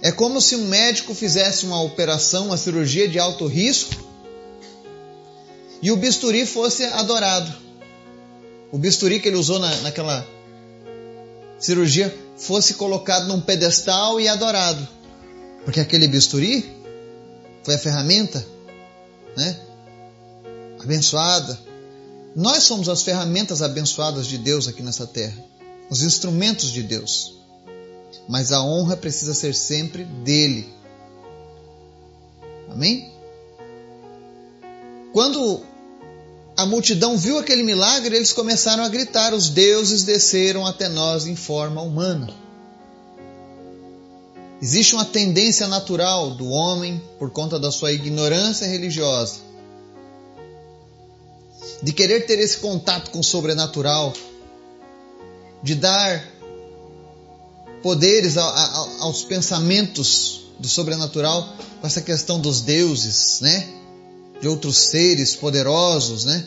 É 0.06 0.12
como 0.12 0.40
se 0.40 0.56
um 0.56 0.68
médico 0.68 1.16
fizesse 1.16 1.66
uma 1.66 1.82
operação, 1.82 2.48
uma 2.48 2.58
cirurgia 2.58 3.08
de 3.08 3.18
alto 3.18 3.48
risco 3.48 3.96
e 5.82 5.92
o 5.92 5.98
bisturi 5.98 6.46
fosse 6.46 6.84
adorado 6.86 7.66
o 8.76 8.78
bisturi 8.78 9.22
que 9.22 9.30
ele 9.30 9.38
usou 9.38 9.58
na, 9.58 9.74
naquela 9.78 10.28
cirurgia 11.58 12.14
fosse 12.36 12.74
colocado 12.74 13.26
num 13.26 13.40
pedestal 13.40 14.20
e 14.20 14.28
adorado. 14.28 14.86
Porque 15.64 15.80
aquele 15.80 16.10
bisturi 16.10 16.70
foi 17.64 17.76
a 17.76 17.80
ferramenta, 17.80 18.46
né? 19.38 19.58
Abençoada. 20.78 21.58
Nós 22.36 22.64
somos 22.64 22.90
as 22.90 23.02
ferramentas 23.02 23.62
abençoadas 23.62 24.28
de 24.28 24.38
Deus 24.38 24.68
aqui 24.68 24.84
nessa 24.84 25.08
terra, 25.08 25.42
os 25.90 26.04
instrumentos 26.04 26.70
de 26.70 26.84
Deus. 26.84 27.34
Mas 28.28 28.52
a 28.52 28.64
honra 28.64 28.98
precisa 28.98 29.34
ser 29.34 29.54
sempre 29.54 30.04
dele. 30.04 30.74
Amém? 32.70 33.12
Quando 35.14 35.62
a 36.58 36.66
multidão 36.66 37.18
viu 37.18 37.38
aquele 37.38 37.64
milagre, 37.64 38.16
eles 38.16 38.34
começaram 38.34 38.84
a 38.84 38.90
gritar: 38.90 39.34
Os 39.34 39.50
deuses 39.50 40.04
desceram 40.04 40.66
até 40.66 40.88
nós 40.88 41.26
em 41.28 41.36
forma 41.36 41.82
humana. 41.82 42.34
Existe 44.62 44.96
uma 44.96 45.06
tendência 45.06 45.68
natural 45.68 46.32
do 46.32 46.48
homem, 46.48 47.02
por 47.20 47.30
conta 47.30 47.60
da 47.60 47.72
sua 47.72 47.92
ignorância 47.92 48.66
religiosa, 48.66 49.42
de 51.84 51.92
querer 51.92 52.26
ter 52.26 52.40
esse 52.40 52.58
contato 52.58 53.12
com 53.12 53.20
o 53.20 53.24
sobrenatural, 53.24 54.14
de 55.62 55.76
dar 55.76 56.35
poderes 57.86 58.36
aos 58.36 59.24
pensamentos 59.26 60.42
do 60.58 60.68
sobrenatural 60.68 61.56
com 61.80 61.86
essa 61.86 62.02
questão 62.02 62.40
dos 62.40 62.62
deuses, 62.62 63.42
né? 63.42 63.64
de 64.42 64.48
outros 64.48 64.76
seres 64.76 65.36
poderosos, 65.36 66.26
né? 66.26 66.44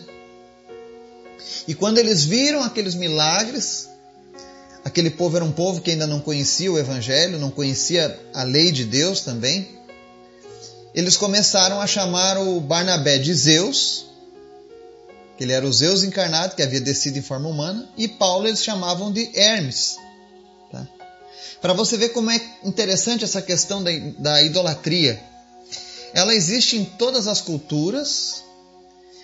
E 1.68 1.76
quando 1.76 1.98
eles 1.98 2.24
viram 2.24 2.60
aqueles 2.64 2.96
milagres, 2.96 3.88
aquele 4.84 5.10
povo 5.10 5.36
era 5.36 5.44
um 5.44 5.52
povo 5.52 5.80
que 5.80 5.92
ainda 5.92 6.08
não 6.08 6.18
conhecia 6.18 6.72
o 6.72 6.76
Evangelho, 6.76 7.38
não 7.38 7.52
conhecia 7.52 8.18
a 8.34 8.42
lei 8.42 8.72
de 8.72 8.84
Deus 8.84 9.20
também. 9.20 9.78
Eles 10.92 11.16
começaram 11.16 11.80
a 11.80 11.86
chamar 11.86 12.36
o 12.36 12.60
Barnabé 12.60 13.16
de 13.16 13.32
Zeus, 13.32 14.06
que 15.36 15.44
ele 15.44 15.52
era 15.52 15.64
o 15.64 15.72
Zeus 15.72 16.02
encarnado, 16.02 16.56
que 16.56 16.64
havia 16.64 16.80
descido 16.80 17.16
em 17.16 17.22
forma 17.22 17.48
humana, 17.48 17.88
e 17.96 18.08
Paulo 18.08 18.48
eles 18.48 18.64
chamavam 18.64 19.12
de 19.12 19.30
Hermes. 19.38 19.98
Para 21.60 21.72
você 21.72 21.96
ver 21.96 22.10
como 22.10 22.30
é 22.30 22.40
interessante 22.64 23.24
essa 23.24 23.42
questão 23.42 23.82
da, 23.82 23.90
da 24.18 24.42
idolatria 24.42 25.20
ela 26.12 26.34
existe 26.34 26.76
em 26.76 26.84
todas 26.84 27.26
as 27.26 27.40
culturas, 27.40 28.42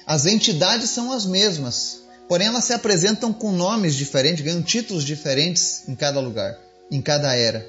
as 0.07 0.27
entidades 0.27 0.91
são 0.91 1.13
as 1.13 1.25
mesmas, 1.25 2.01
porém 2.29 2.49
elas 2.49 2.65
se 2.65 2.73
apresentam 2.73 3.33
com 3.33 3.53
nomes 3.53 3.95
diferentes, 3.95 4.45
ganham 4.45 4.63
títulos 4.63 5.05
diferentes 5.05 5.89
em 5.89 5.95
cada 5.95 6.21
lugar, 6.21 6.59
em 6.91 7.01
cada 7.01 7.35
era. 7.35 7.67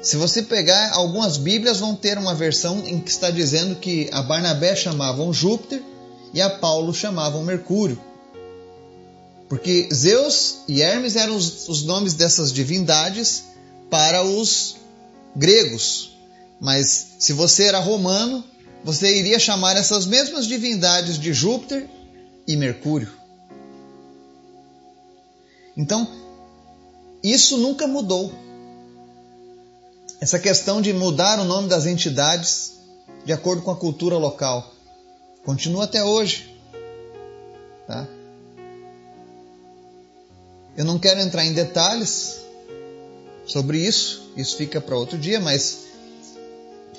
Se 0.00 0.16
você 0.16 0.42
pegar 0.42 0.92
algumas 0.92 1.36
Bíblias 1.36 1.80
vão 1.80 1.94
ter 1.94 2.16
uma 2.16 2.34
versão 2.34 2.82
em 2.86 3.00
que 3.00 3.10
está 3.10 3.30
dizendo 3.30 3.76
que 3.76 4.08
a 4.12 4.22
Barnabé 4.22 4.74
chamavam 4.74 5.32
Júpiter 5.32 5.82
e 6.32 6.40
a 6.40 6.48
Paulo 6.48 6.94
chamavam 6.94 7.42
Mercúrio. 7.42 8.00
Porque 9.48 9.88
Zeus 9.92 10.58
e 10.68 10.82
Hermes 10.82 11.16
eram 11.16 11.36
os, 11.36 11.68
os 11.68 11.82
nomes 11.82 12.14
dessas 12.14 12.52
divindades 12.52 13.44
para 13.90 14.22
os 14.22 14.76
gregos, 15.34 16.16
mas 16.60 17.14
se 17.18 17.32
você 17.32 17.64
era 17.64 17.78
romano, 17.78 18.44
você 18.84 19.18
iria 19.18 19.38
chamar 19.38 19.76
essas 19.76 20.06
mesmas 20.06 20.46
divindades 20.46 21.18
de 21.18 21.32
Júpiter 21.32 21.88
e 22.46 22.56
Mercúrio. 22.56 23.10
Então, 25.76 26.08
isso 27.22 27.56
nunca 27.56 27.86
mudou. 27.86 28.32
Essa 30.20 30.38
questão 30.38 30.82
de 30.82 30.92
mudar 30.92 31.38
o 31.38 31.44
nome 31.44 31.68
das 31.68 31.86
entidades 31.86 32.72
de 33.24 33.32
acordo 33.32 33.62
com 33.62 33.70
a 33.70 33.76
cultura 33.76 34.16
local 34.16 34.74
continua 35.44 35.84
até 35.84 36.02
hoje. 36.02 36.57
Eu 40.78 40.84
não 40.84 40.96
quero 40.96 41.18
entrar 41.18 41.44
em 41.44 41.52
detalhes 41.52 42.36
sobre 43.44 43.84
isso, 43.84 44.30
isso 44.36 44.56
fica 44.56 44.80
para 44.80 44.96
outro 44.96 45.18
dia, 45.18 45.40
mas 45.40 45.86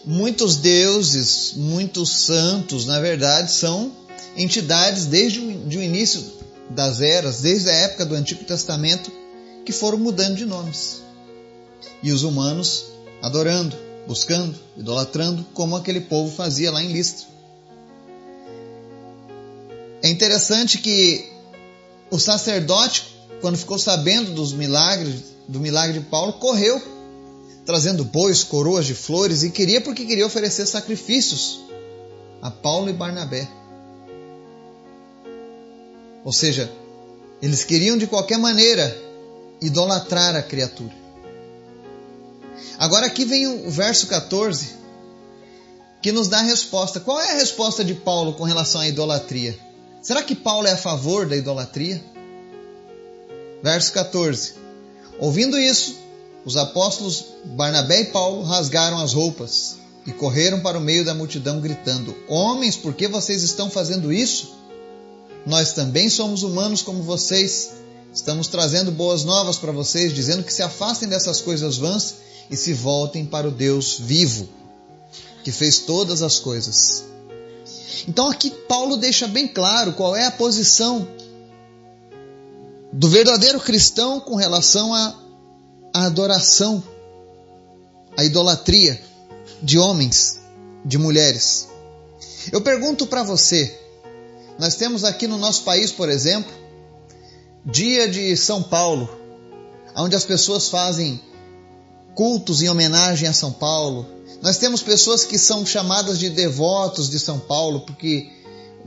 muitos 0.04 0.58
deuses, 0.58 1.54
muitos 1.56 2.26
santos, 2.26 2.86
na 2.86 3.00
verdade, 3.00 3.54
são 3.54 3.94
entidades 4.36 5.06
desde 5.06 5.40
o 5.40 5.82
início 5.82 6.22
das 6.70 7.00
eras, 7.00 7.40
desde 7.40 7.70
a 7.70 7.74
época 7.74 8.06
do 8.06 8.16
Antigo 8.16 8.44
Testamento, 8.44 9.10
que 9.66 9.72
foram 9.72 9.98
mudando 9.98 10.36
de 10.36 10.46
nomes. 10.46 11.02
E 12.04 12.12
os 12.12 12.24
humanos 12.24 12.88
adorando, 13.22 13.78
buscando, 14.06 14.60
idolatrando, 14.76 15.46
como 15.54 15.78
aquele 15.78 16.02
povo 16.02 16.36
fazia 16.36 16.70
lá 16.70 16.84
em 16.84 16.92
Listra. 16.92 17.28
É 20.04 20.10
interessante 20.10 20.80
que 20.80 21.32
o 22.12 22.20
sacerdote, 22.20 23.19
quando 23.42 23.58
ficou 23.58 23.80
sabendo 23.80 24.34
dos 24.34 24.54
milagres, 24.54 25.24
do 25.48 25.60
milagre 25.60 26.00
de 26.00 26.06
Paulo, 26.06 26.34
correu 26.34 26.82
trazendo 27.66 28.04
bois, 28.04 28.44
coroas 28.44 28.88
de 28.88 28.96
flores 28.96 29.44
e 29.44 29.52
queria 29.52 29.80
porque 29.80 30.04
queria 30.04 30.26
oferecer 30.26 30.66
sacrifícios 30.66 31.60
a 32.42 32.50
Paulo 32.50 32.90
e 32.90 32.94
Barnabé. 32.94 33.48
Ou 36.26 36.34
seja, 36.34 36.72
eles 37.42 37.64
queriam 37.64 37.96
de 37.96 38.08
qualquer 38.08 38.40
maneira 38.40 38.98
idolatrar 39.62 40.36
a 40.36 40.42
criatura. 40.42 40.94
Agora 42.80 43.06
aqui 43.06 43.24
vem 43.24 43.46
o 43.46 43.70
verso 43.70 44.08
14 44.08 44.80
que 46.02 46.12
nos 46.12 46.28
dá 46.28 46.40
a 46.40 46.44
resposta. 46.44 47.00
Qual 47.00 47.20
é 47.22 47.34
a 47.34 47.36
resposta 47.36 47.84
de 47.84 47.94
Paulo 47.94 48.34
com 48.34 48.46
relação 48.46 48.82
à 48.82 48.88
idolatria? 48.88 49.56
Será 50.02 50.24
que 50.24 50.34
Paulo 50.34 50.66
é 50.66 50.72
a 50.72 50.78
favor 50.78 51.28
da 51.28 51.36
idolatria? 51.36 52.04
Verso 53.62 53.92
14. 53.94 54.54
Ouvindo 55.20 55.60
isso, 55.60 55.98
os 56.46 56.56
apóstolos 56.56 57.26
Barnabé 57.46 58.02
e 58.02 58.06
Paulo 58.06 58.44
rasgaram 58.44 59.00
as 59.00 59.14
roupas 59.14 59.78
e 60.06 60.12
correram 60.12 60.62
para 60.62 60.78
o 60.78 60.82
meio 60.82 61.04
da 61.04 61.14
multidão, 61.14 61.60
gritando: 61.60 62.16
Homens, 62.28 62.76
por 62.76 62.94
que 62.94 63.08
vocês 63.08 63.44
estão 63.44 63.70
fazendo 63.70 64.12
isso? 64.12 64.56
Nós 65.46 65.74
também 65.74 66.10
somos 66.10 66.44
humanos 66.44 66.82
como 66.82 67.04
vocês. 67.04 67.72
Estamos 68.14 68.48
trazendo 68.48 68.92
boas 68.92 69.24
novas 69.24 69.58
para 69.58 69.72
vocês, 69.72 70.14
dizendo 70.14 70.44
que 70.44 70.54
se 70.54 70.64
afastem 70.64 71.08
dessas 71.08 71.42
coisas 71.42 71.78
vãs 71.78 72.16
e 72.50 72.58
se 72.58 72.74
voltem 72.74 73.26
para 73.26 73.48
o 73.48 73.52
Deus 73.52 74.00
vivo, 74.00 74.50
que 75.44 75.52
fez 75.52 75.80
todas 75.80 76.24
as 76.24 76.40
coisas. 76.40 77.04
Então 78.08 78.28
aqui 78.28 78.50
Paulo 78.50 78.98
deixa 78.98 79.28
bem 79.28 79.48
claro 79.48 79.94
qual 79.94 80.16
é 80.16 80.26
a 80.26 80.32
posição 80.32 81.08
do 82.92 83.08
verdadeiro 83.08 83.60
cristão 83.60 84.20
com 84.20 84.36
relação 84.36 84.94
à, 84.94 85.16
adoração, 85.94 86.84
à 88.18 88.24
idolatria 88.24 89.02
de 89.62 89.78
homens, 89.78 90.40
de 90.84 90.98
mulheres. 90.98 91.68
Eu 92.52 92.62
pergunto 92.62 93.06
para 93.06 93.24
você, 93.24 93.78
nós 94.58 94.76
temos 94.76 95.04
aqui 95.04 95.28
no 95.28 95.38
nosso 95.38 95.64
país, 95.64 95.92
por 95.92 96.10
exemplo, 96.10 96.52
dia 97.66 98.08
de 98.10 98.36
São 98.36 98.64
Paulo, 98.64 99.10
onde 99.96 100.16
as 100.16 100.26
pessoas 100.26 100.70
fazem 100.70 101.22
cultos 102.16 102.62
em 102.62 102.70
homenagem 102.70 103.28
a 103.28 103.34
São 103.34 103.52
Paulo. 103.52 104.06
Nós 104.42 104.58
temos 104.58 104.82
pessoas 104.82 105.24
que 105.24 105.38
são 105.38 105.66
chamadas 105.66 106.18
de 106.18 106.30
devotos 106.30 107.10
de 107.10 107.20
São 107.20 107.40
Paulo 107.40 107.82
porque 107.82 108.30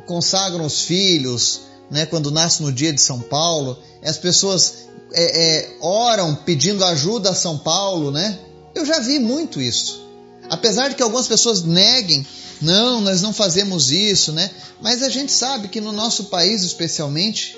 consagram 0.06 0.64
os 0.64 0.82
filhos, 0.82 1.62
né, 1.90 2.06
quando 2.06 2.30
nasce 2.30 2.62
no 2.62 2.72
dia 2.72 2.92
de 2.92 3.00
São 3.00 3.20
Paulo. 3.20 3.78
As 4.02 4.16
pessoas 4.16 4.88
é, 5.12 5.58
é, 5.58 5.76
oram 5.80 6.34
pedindo 6.34 6.84
ajuda 6.84 7.30
a 7.30 7.34
São 7.34 7.58
Paulo, 7.58 8.10
né? 8.10 8.38
Eu 8.74 8.84
já 8.84 8.98
vi 9.00 9.18
muito 9.18 9.60
isso. 9.60 10.02
Apesar 10.48 10.88
de 10.88 10.94
que 10.94 11.02
algumas 11.02 11.28
pessoas 11.28 11.62
neguem 11.62 12.26
não, 12.60 13.00
nós 13.00 13.20
não 13.20 13.32
fazemos 13.32 13.90
isso, 13.90 14.32
né? 14.32 14.50
Mas 14.80 15.02
a 15.02 15.08
gente 15.08 15.32
sabe 15.32 15.68
que 15.68 15.80
no 15.80 15.92
nosso 15.92 16.24
país, 16.24 16.62
especialmente, 16.62 17.56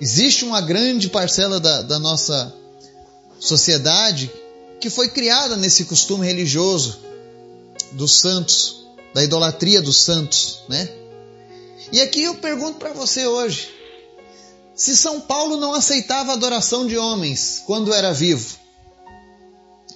existe 0.00 0.44
uma 0.44 0.60
grande 0.60 1.08
parcela 1.08 1.58
da, 1.58 1.82
da 1.82 1.98
nossa 1.98 2.54
sociedade 3.40 4.30
que 4.80 4.88
foi 4.88 5.08
criada 5.08 5.56
nesse 5.56 5.84
costume 5.84 6.26
religioso 6.26 6.98
dos 7.92 8.20
santos, 8.20 8.86
da 9.14 9.24
idolatria 9.24 9.82
dos 9.82 9.98
santos, 9.98 10.60
né? 10.68 10.88
E 11.92 12.00
aqui 12.00 12.22
eu 12.22 12.34
pergunto 12.36 12.78
para 12.78 12.92
você 12.92 13.26
hoje: 13.26 13.68
se 14.74 14.96
São 14.96 15.20
Paulo 15.20 15.56
não 15.56 15.74
aceitava 15.74 16.32
a 16.32 16.34
adoração 16.34 16.86
de 16.86 16.96
homens 16.96 17.62
quando 17.66 17.92
era 17.92 18.12
vivo, 18.12 18.56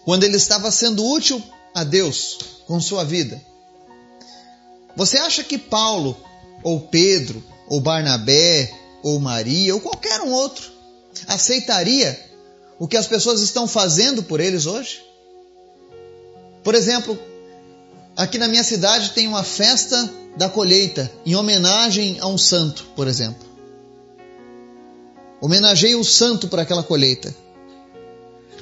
quando 0.04 0.24
ele 0.24 0.36
estava 0.36 0.70
sendo 0.70 1.04
útil 1.04 1.42
a 1.74 1.84
Deus 1.84 2.38
com 2.66 2.80
sua 2.80 3.04
vida, 3.04 3.40
você 4.96 5.18
acha 5.18 5.42
que 5.42 5.58
Paulo, 5.58 6.16
ou 6.62 6.80
Pedro, 6.80 7.42
ou 7.68 7.80
Barnabé, 7.80 8.72
ou 9.02 9.18
Maria, 9.18 9.74
ou 9.74 9.80
qualquer 9.80 10.20
um 10.20 10.32
outro, 10.32 10.70
aceitaria 11.26 12.18
o 12.78 12.88
que 12.88 12.96
as 12.96 13.06
pessoas 13.06 13.40
estão 13.40 13.68
fazendo 13.68 14.22
por 14.22 14.40
eles 14.40 14.66
hoje? 14.66 15.02
Por 16.62 16.74
exemplo, 16.74 17.18
aqui 18.16 18.38
na 18.38 18.48
minha 18.48 18.64
cidade 18.64 19.10
tem 19.10 19.26
uma 19.26 19.42
festa 19.42 20.12
da 20.36 20.48
colheita 20.48 21.10
em 21.26 21.34
homenagem 21.34 22.18
a 22.20 22.26
um 22.26 22.38
santo, 22.38 22.86
por 22.94 23.08
exemplo. 23.08 23.48
Homenageia 25.40 25.98
o 25.98 26.04
santo 26.04 26.48
para 26.48 26.62
aquela 26.62 26.82
colheita. 26.82 27.34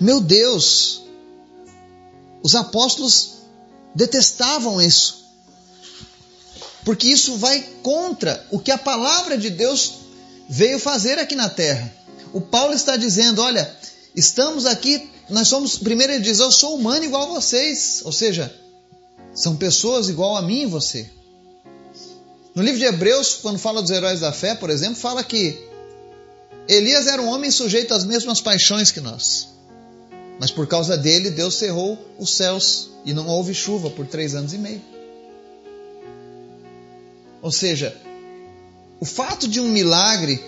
Meu 0.01 0.21
Deus! 0.21 1.03
Os 2.43 2.55
apóstolos 2.55 3.39
detestavam 3.95 4.81
isso 4.81 5.19
porque 6.89 7.07
isso 7.07 7.37
vai 7.37 7.61
contra 7.83 8.47
o 8.51 8.59
que 8.59 8.71
a 8.71 8.79
palavra 8.79 9.37
de 9.37 9.51
Deus 9.51 9.97
veio 10.49 10.79
fazer 10.79 11.19
aqui 11.19 11.35
na 11.35 11.47
terra. 11.47 11.93
O 12.33 12.41
Paulo 12.41 12.73
está 12.73 12.97
dizendo: 12.97 13.43
olha, 13.43 13.71
estamos 14.17 14.65
aqui, 14.65 15.07
nós 15.29 15.49
somos, 15.49 15.77
primeiro 15.77 16.15
ele 16.15 16.23
diz, 16.23 16.39
eu 16.39 16.51
sou 16.51 16.77
humano 16.77 17.05
igual 17.05 17.25
a 17.25 17.41
vocês, 17.41 18.01
ou 18.07 18.11
seja, 18.11 18.51
são 19.39 19.55
pessoas 19.55 20.09
igual 20.09 20.37
a 20.37 20.43
mim 20.43 20.63
e 20.63 20.67
você. 20.67 21.09
No 22.57 22.61
livro 22.61 22.81
de 22.81 22.87
Hebreus, 22.87 23.35
quando 23.41 23.57
fala 23.57 23.81
dos 23.81 23.93
heróis 23.93 24.19
da 24.19 24.33
fé, 24.33 24.57
por 24.57 24.69
exemplo, 24.69 24.97
fala 24.97 25.23
que 25.23 25.57
Elias 26.67 27.07
era 27.07 27.23
um 27.23 27.29
homem 27.29 27.49
sujeito 27.49 27.95
às 27.95 28.05
mesmas 28.05 28.41
paixões 28.41 28.91
que 28.91 29.01
nós. 29.01 29.49
Mas 30.41 30.51
por 30.51 30.67
causa 30.67 30.97
dele, 30.97 31.31
Deus 31.31 31.55
cerrou 31.55 31.97
os 32.19 32.35
céus 32.35 32.91
e 33.05 33.13
não 33.13 33.29
houve 33.29 33.55
chuva 33.55 33.89
por 33.91 34.09
três 34.09 34.35
anos 34.35 34.53
e 34.53 34.59
meio. 34.59 34.83
Ou 37.41 37.53
seja, 37.53 37.97
o 38.99 39.05
fato 39.05 39.47
de 39.47 39.61
um 39.61 39.69
milagre 39.69 40.43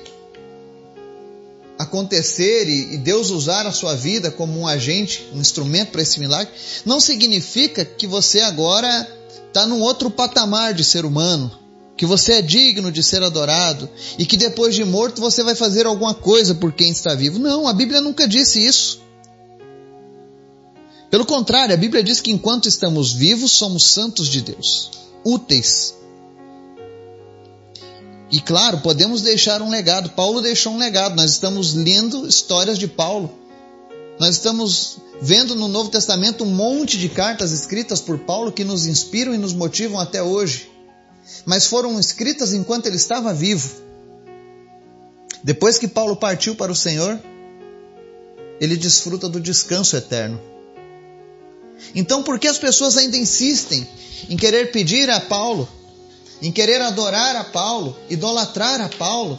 acontecer 1.81 2.69
e 2.69 2.99
Deus 2.99 3.31
usar 3.31 3.67
a 3.67 3.73
sua 3.73 3.95
vida 3.95 4.31
como 4.31 4.61
um 4.61 4.67
agente, 4.67 5.27
um 5.33 5.41
instrumento 5.41 5.93
para 5.93 6.03
esse 6.03 6.21
milagre, 6.21 6.53
não 6.85 7.01
significa 7.01 7.87
que 7.87 8.07
você 8.07 8.41
agora 8.43 9.09
está 9.49 9.67
num 9.67 9.81
outro 9.81 10.11
patamar 10.11 10.75
de 10.75 10.85
ser 10.85 11.07
humano, 11.07 11.51
que 11.97 12.05
você 12.05 12.35
é 12.35 12.43
digno 12.43 12.93
de 12.93 13.03
ser 13.03 13.23
adorado 13.23 13.89
e 14.19 14.27
que 14.27 14.37
depois 14.37 14.75
de 14.75 14.85
morto 14.85 15.23
você 15.23 15.43
vai 15.43 15.55
fazer 15.55 15.87
alguma 15.87 16.13
coisa 16.13 16.55
por 16.55 16.71
quem 16.71 16.91
está 16.91 17.15
vivo. 17.15 17.39
Não, 17.39 17.67
a 17.67 17.73
Bíblia 17.73 18.03
nunca 18.03 18.29
disse 18.29 18.63
isso. 18.63 19.01
Pelo 21.11 21.25
contrário, 21.25 21.75
a 21.75 21.79
Bíblia 21.79 22.05
diz 22.05 22.21
que 22.21 22.31
enquanto 22.31 22.69
estamos 22.69 23.15
vivos, 23.15 23.53
somos 23.53 23.87
santos 23.87 24.29
de 24.29 24.43
Deus, 24.43 24.91
úteis 25.25 25.95
e 28.31 28.41
claro, 28.41 28.79
podemos 28.79 29.23
deixar 29.23 29.61
um 29.61 29.69
legado. 29.69 30.11
Paulo 30.11 30.41
deixou 30.41 30.73
um 30.73 30.79
legado. 30.79 31.17
Nós 31.17 31.33
estamos 31.33 31.75
lendo 31.75 32.29
histórias 32.29 32.79
de 32.79 32.87
Paulo. 32.87 33.35
Nós 34.21 34.37
estamos 34.37 34.99
vendo 35.21 35.57
no 35.57 35.67
Novo 35.67 35.91
Testamento 35.91 36.45
um 36.45 36.55
monte 36.55 36.97
de 36.97 37.09
cartas 37.09 37.51
escritas 37.51 38.01
por 38.01 38.19
Paulo 38.21 38.53
que 38.53 38.65
nos 38.65 38.87
inspiram 38.87 39.35
e 39.35 39.39
nos 39.39 39.53
motivam 39.53 39.99
até 39.99 40.23
hoje. 40.23 40.71
Mas 41.45 41.67
foram 41.67 41.99
escritas 41.99 42.53
enquanto 42.53 42.87
ele 42.87 42.97
estava 42.97 43.35
vivo. 43.35 43.69
Depois 45.43 45.79
que 45.79 45.89
Paulo 45.89 46.15
partiu 46.15 46.55
para 46.55 46.71
o 46.71 46.77
Senhor, 46.77 47.19
ele 48.61 48.77
desfruta 48.77 49.29
do 49.29 49.41
descanso 49.41 49.97
eterno. 49.97 50.41
Então, 51.95 52.23
por 52.23 52.39
que 52.39 52.47
as 52.47 52.59
pessoas 52.59 52.97
ainda 52.97 53.17
insistem 53.17 53.89
em 54.29 54.37
querer 54.37 54.71
pedir 54.71 55.09
a 55.11 55.19
Paulo 55.19 55.67
em 56.43 56.51
querer 56.51 56.81
adorar 56.81 57.37
a 57.37 57.45
Paulo, 57.45 57.97
idolatrar 58.09 58.81
a 58.81 58.89
Paulo, 58.89 59.39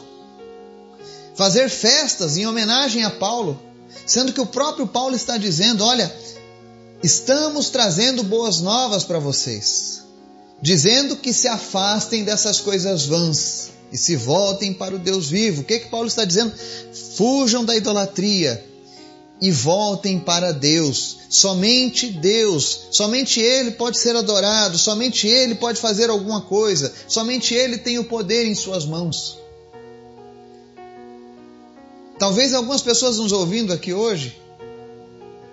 fazer 1.35 1.69
festas 1.69 2.37
em 2.37 2.45
homenagem 2.45 3.03
a 3.03 3.09
Paulo, 3.09 3.59
sendo 4.05 4.33
que 4.33 4.41
o 4.41 4.45
próprio 4.45 4.87
Paulo 4.87 5.15
está 5.15 5.37
dizendo: 5.37 5.83
olha, 5.83 6.13
estamos 7.03 7.69
trazendo 7.69 8.23
boas 8.23 8.61
novas 8.61 9.03
para 9.03 9.19
vocês, 9.19 10.03
dizendo 10.61 11.15
que 11.15 11.33
se 11.33 11.47
afastem 11.47 12.23
dessas 12.23 12.59
coisas 12.59 13.05
vãs 13.05 13.69
e 13.91 13.97
se 13.97 14.15
voltem 14.15 14.73
para 14.73 14.95
o 14.95 14.99
Deus 14.99 15.29
vivo. 15.29 15.61
O 15.61 15.65
que, 15.65 15.79
que 15.79 15.89
Paulo 15.89 16.07
está 16.07 16.23
dizendo? 16.23 16.53
Fujam 17.15 17.65
da 17.65 17.75
idolatria 17.75 18.70
e 19.41 19.49
voltem 19.51 20.19
para 20.19 20.53
Deus. 20.53 21.17
Somente 21.29 22.07
Deus, 22.07 22.87
somente 22.91 23.39
Ele 23.39 23.71
pode 23.71 23.97
ser 23.97 24.15
adorado, 24.15 24.77
somente 24.77 25.27
Ele 25.27 25.55
pode 25.55 25.79
fazer 25.81 26.09
alguma 26.09 26.41
coisa, 26.41 26.93
somente 27.07 27.55
Ele 27.55 27.77
tem 27.77 27.97
o 27.97 28.03
poder 28.03 28.45
em 28.45 28.53
Suas 28.53 28.85
mãos. 28.85 29.39
Talvez 32.19 32.53
algumas 32.53 32.83
pessoas 32.83 33.17
nos 33.17 33.31
ouvindo 33.31 33.73
aqui 33.73 33.93
hoje 33.93 34.39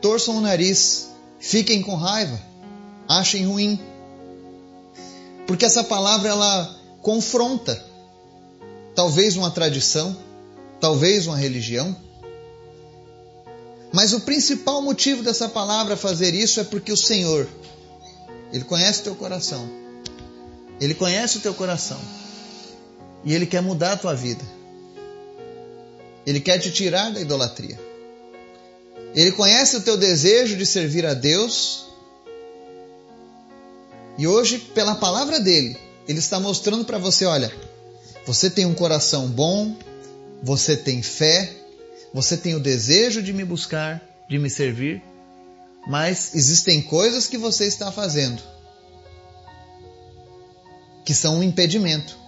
torçam 0.03 0.37
o 0.37 0.41
nariz, 0.41 1.09
fiquem 1.41 1.83
com 1.83 1.95
raiva, 1.95 2.39
achem 3.09 3.47
ruim, 3.47 3.81
porque 5.47 5.65
essa 5.65 5.83
palavra 5.83 6.29
ela 6.29 6.77
confronta 7.01 7.83
talvez 8.95 9.37
uma 9.37 9.51
tradição, 9.51 10.15
talvez 10.79 11.27
uma 11.27 11.37
religião. 11.37 11.97
Mas 13.93 14.13
o 14.13 14.21
principal 14.21 14.83
motivo 14.83 15.23
dessa 15.23 15.49
palavra 15.49 15.97
fazer 15.97 16.35
isso 16.35 16.61
é 16.61 16.65
porque 16.65 16.93
o 16.93 16.97
Senhor, 16.97 17.49
Ele 18.53 18.65
conhece 18.65 19.01
o 19.01 19.05
teu 19.05 19.15
coração. 19.15 19.69
Ele 20.81 20.95
conhece 20.95 21.39
o 21.39 21.41
teu 21.41 21.55
coração. 21.55 22.01
E 23.25 23.35
Ele 23.35 23.47
quer 23.47 23.63
mudar 23.63 23.93
a 23.93 23.97
tua 23.97 24.15
vida. 24.15 24.45
Ele 26.27 26.41
quer 26.41 26.59
te 26.59 26.71
tirar 26.71 27.11
da 27.11 27.21
idolatria. 27.21 27.79
Ele 29.15 29.33
conhece 29.33 29.77
o 29.77 29.81
teu 29.81 29.97
desejo 29.97 30.57
de 30.57 30.67
servir 30.67 31.07
a 31.07 31.15
Deus. 31.15 31.87
E 34.19 34.27
hoje, 34.27 34.59
pela 34.59 34.95
palavra 34.95 35.41
dele, 35.41 35.79
ele 36.07 36.19
está 36.19 36.39
mostrando 36.39 36.85
para 36.85 36.99
você: 36.99 37.25
olha, 37.25 37.51
você 38.27 38.51
tem 38.51 38.67
um 38.67 38.75
coração 38.75 39.27
bom, 39.29 39.75
você 40.43 40.77
tem 40.77 41.03
fé, 41.03 41.51
você 42.13 42.37
tem 42.37 42.55
o 42.55 42.61
desejo 42.61 43.23
de 43.23 43.33
me 43.33 43.45
buscar, 43.45 44.03
de 44.29 44.39
me 44.39 44.51
servir, 44.51 45.03
mas 45.87 46.35
existem 46.35 46.83
coisas 46.83 47.27
que 47.27 47.39
você 47.39 47.67
está 47.67 47.91
fazendo 47.91 48.43
que 51.09 51.15
são 51.15 51.39
um 51.39 51.43
impedimento, 51.43 52.19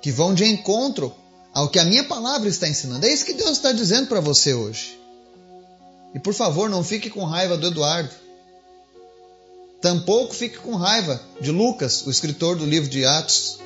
que 0.00 0.12
vão 0.12 0.32
de 0.32 0.44
encontro 0.44 1.12
ao 1.52 1.68
que 1.68 1.80
a 1.80 1.84
minha 1.84 2.04
palavra 2.04 2.48
está 2.48 2.68
ensinando. 2.68 3.04
É 3.04 3.12
isso 3.12 3.24
que 3.24 3.32
Deus 3.32 3.50
está 3.50 3.72
dizendo 3.72 4.06
para 4.06 4.20
você 4.20 4.54
hoje. 4.54 4.96
E 6.14 6.20
por 6.20 6.34
favor, 6.34 6.70
não 6.70 6.84
fique 6.84 7.10
com 7.10 7.24
raiva 7.24 7.56
do 7.56 7.66
Eduardo. 7.66 8.14
Tampouco 9.80 10.32
fique 10.32 10.56
com 10.58 10.76
raiva 10.76 11.20
de 11.40 11.50
Lucas, 11.50 12.06
o 12.06 12.12
escritor 12.12 12.54
do 12.54 12.64
livro 12.64 12.88
de 12.88 13.04
Atos. 13.04 13.58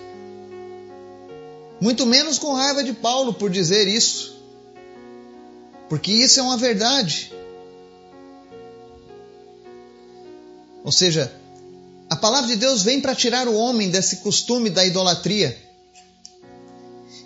Muito 1.78 2.06
menos 2.06 2.38
com 2.38 2.54
raiva 2.54 2.82
de 2.82 2.94
Paulo 2.94 3.34
por 3.34 3.50
dizer 3.50 3.86
isso. 3.86 4.35
Porque 5.88 6.12
isso 6.12 6.40
é 6.40 6.42
uma 6.42 6.56
verdade. 6.56 7.32
Ou 10.84 10.92
seja, 10.92 11.32
a 12.08 12.16
palavra 12.16 12.48
de 12.48 12.56
Deus 12.56 12.82
vem 12.82 13.00
para 13.00 13.14
tirar 13.14 13.48
o 13.48 13.54
homem 13.54 13.90
desse 13.90 14.16
costume 14.16 14.70
da 14.70 14.84
idolatria. 14.84 15.56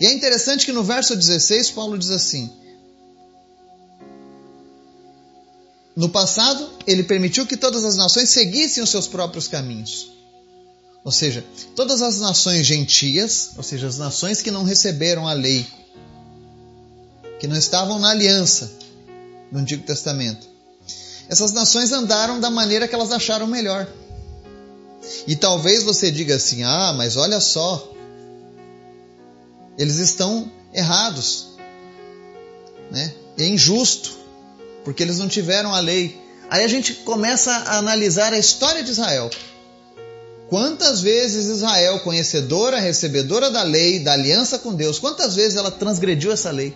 E 0.00 0.06
é 0.06 0.12
interessante 0.12 0.64
que 0.64 0.72
no 0.72 0.82
verso 0.82 1.14
16 1.14 1.70
Paulo 1.70 1.98
diz 1.98 2.10
assim: 2.10 2.50
No 5.94 6.08
passado, 6.08 6.70
ele 6.86 7.02
permitiu 7.02 7.46
que 7.46 7.56
todas 7.56 7.84
as 7.84 7.96
nações 7.96 8.30
seguissem 8.30 8.82
os 8.82 8.88
seus 8.88 9.06
próprios 9.06 9.46
caminhos. 9.46 10.10
Ou 11.04 11.12
seja, 11.12 11.44
todas 11.76 12.00
as 12.00 12.20
nações 12.20 12.66
gentias, 12.66 13.50
ou 13.56 13.62
seja, 13.62 13.86
as 13.86 13.98
nações 13.98 14.40
que 14.40 14.50
não 14.50 14.64
receberam 14.64 15.28
a 15.28 15.32
lei, 15.32 15.66
que 17.40 17.48
não 17.48 17.56
estavam 17.56 17.98
na 17.98 18.10
aliança 18.10 18.70
no 19.50 19.58
Antigo 19.58 19.82
Testamento, 19.82 20.46
essas 21.28 21.52
nações 21.52 21.90
andaram 21.90 22.38
da 22.38 22.50
maneira 22.50 22.86
que 22.86 22.94
elas 22.94 23.10
acharam 23.10 23.46
melhor. 23.46 23.88
E 25.26 25.34
talvez 25.34 25.82
você 25.82 26.10
diga 26.10 26.36
assim: 26.36 26.62
ah, 26.62 26.92
mas 26.92 27.16
olha 27.16 27.40
só, 27.40 27.92
eles 29.78 29.96
estão 29.96 30.50
errados, 30.72 31.48
né? 32.90 33.14
é 33.38 33.46
injusto 33.46 34.18
porque 34.84 35.02
eles 35.02 35.18
não 35.18 35.28
tiveram 35.28 35.74
a 35.74 35.80
lei. 35.80 36.20
Aí 36.50 36.64
a 36.64 36.68
gente 36.68 36.94
começa 36.94 37.52
a 37.52 37.78
analisar 37.78 38.32
a 38.32 38.38
história 38.38 38.82
de 38.82 38.90
Israel. 38.90 39.30
Quantas 40.48 41.00
vezes 41.00 41.46
Israel, 41.46 42.00
conhecedora, 42.00 42.80
recebedora 42.80 43.50
da 43.50 43.62
lei, 43.62 44.00
da 44.00 44.12
aliança 44.12 44.58
com 44.58 44.74
Deus, 44.74 44.98
quantas 44.98 45.36
vezes 45.36 45.56
ela 45.56 45.70
transgrediu 45.70 46.32
essa 46.32 46.50
lei? 46.50 46.74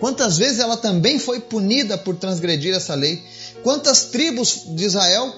Quantas 0.00 0.36
vezes 0.38 0.58
ela 0.58 0.76
também 0.76 1.18
foi 1.18 1.40
punida 1.40 1.96
por 1.96 2.16
transgredir 2.16 2.74
essa 2.74 2.94
lei? 2.94 3.22
Quantas 3.62 4.04
tribos 4.06 4.62
de 4.68 4.84
Israel 4.84 5.34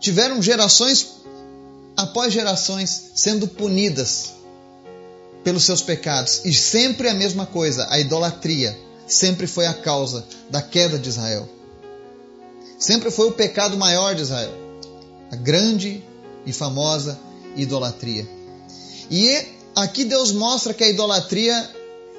tiveram 0.00 0.42
gerações 0.42 1.06
após 1.96 2.32
gerações 2.32 3.12
sendo 3.14 3.46
punidas 3.46 4.32
pelos 5.44 5.64
seus 5.64 5.82
pecados? 5.82 6.42
E 6.44 6.52
sempre 6.52 7.08
a 7.08 7.14
mesma 7.14 7.46
coisa, 7.46 7.86
a 7.90 7.98
idolatria, 7.98 8.76
sempre 9.06 9.46
foi 9.46 9.66
a 9.66 9.74
causa 9.74 10.24
da 10.50 10.60
queda 10.60 10.98
de 10.98 11.08
Israel 11.08 11.48
sempre 12.80 13.10
foi 13.10 13.28
o 13.28 13.32
pecado 13.32 13.76
maior 13.76 14.14
de 14.14 14.22
Israel, 14.22 14.52
a 15.30 15.36
grande 15.36 16.02
e 16.46 16.52
famosa 16.52 17.20
idolatria. 17.54 18.26
E 19.10 19.46
aqui 19.76 20.04
Deus 20.04 20.32
mostra 20.32 20.72
que 20.72 20.82
a 20.82 20.88
idolatria, 20.88 21.70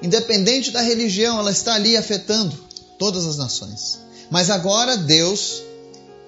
independente 0.02 0.72
da 0.72 0.82
religião, 0.82 1.40
ela 1.40 1.52
está 1.52 1.76
ali 1.76 1.96
afetando 1.96 2.58
todas 2.98 3.26
as 3.26 3.38
nações. 3.38 4.00
Mas 4.30 4.50
agora 4.50 4.98
Deus, 4.98 5.62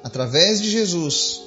através 0.03 0.61
de 0.61 0.69
Jesus, 0.69 1.41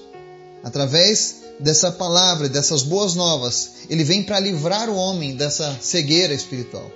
através 0.65 1.37
dessa 1.61 1.91
palavra, 1.91 2.49
dessas 2.49 2.83
boas 2.83 3.15
novas, 3.15 3.71
ele 3.89 4.05
vem 4.05 4.23
para 4.23 4.41
livrar 4.41 4.89
o 4.89 4.97
homem 4.97 5.37
dessa 5.37 5.79
cegueira 5.81 6.35
espiritual. 6.35 6.91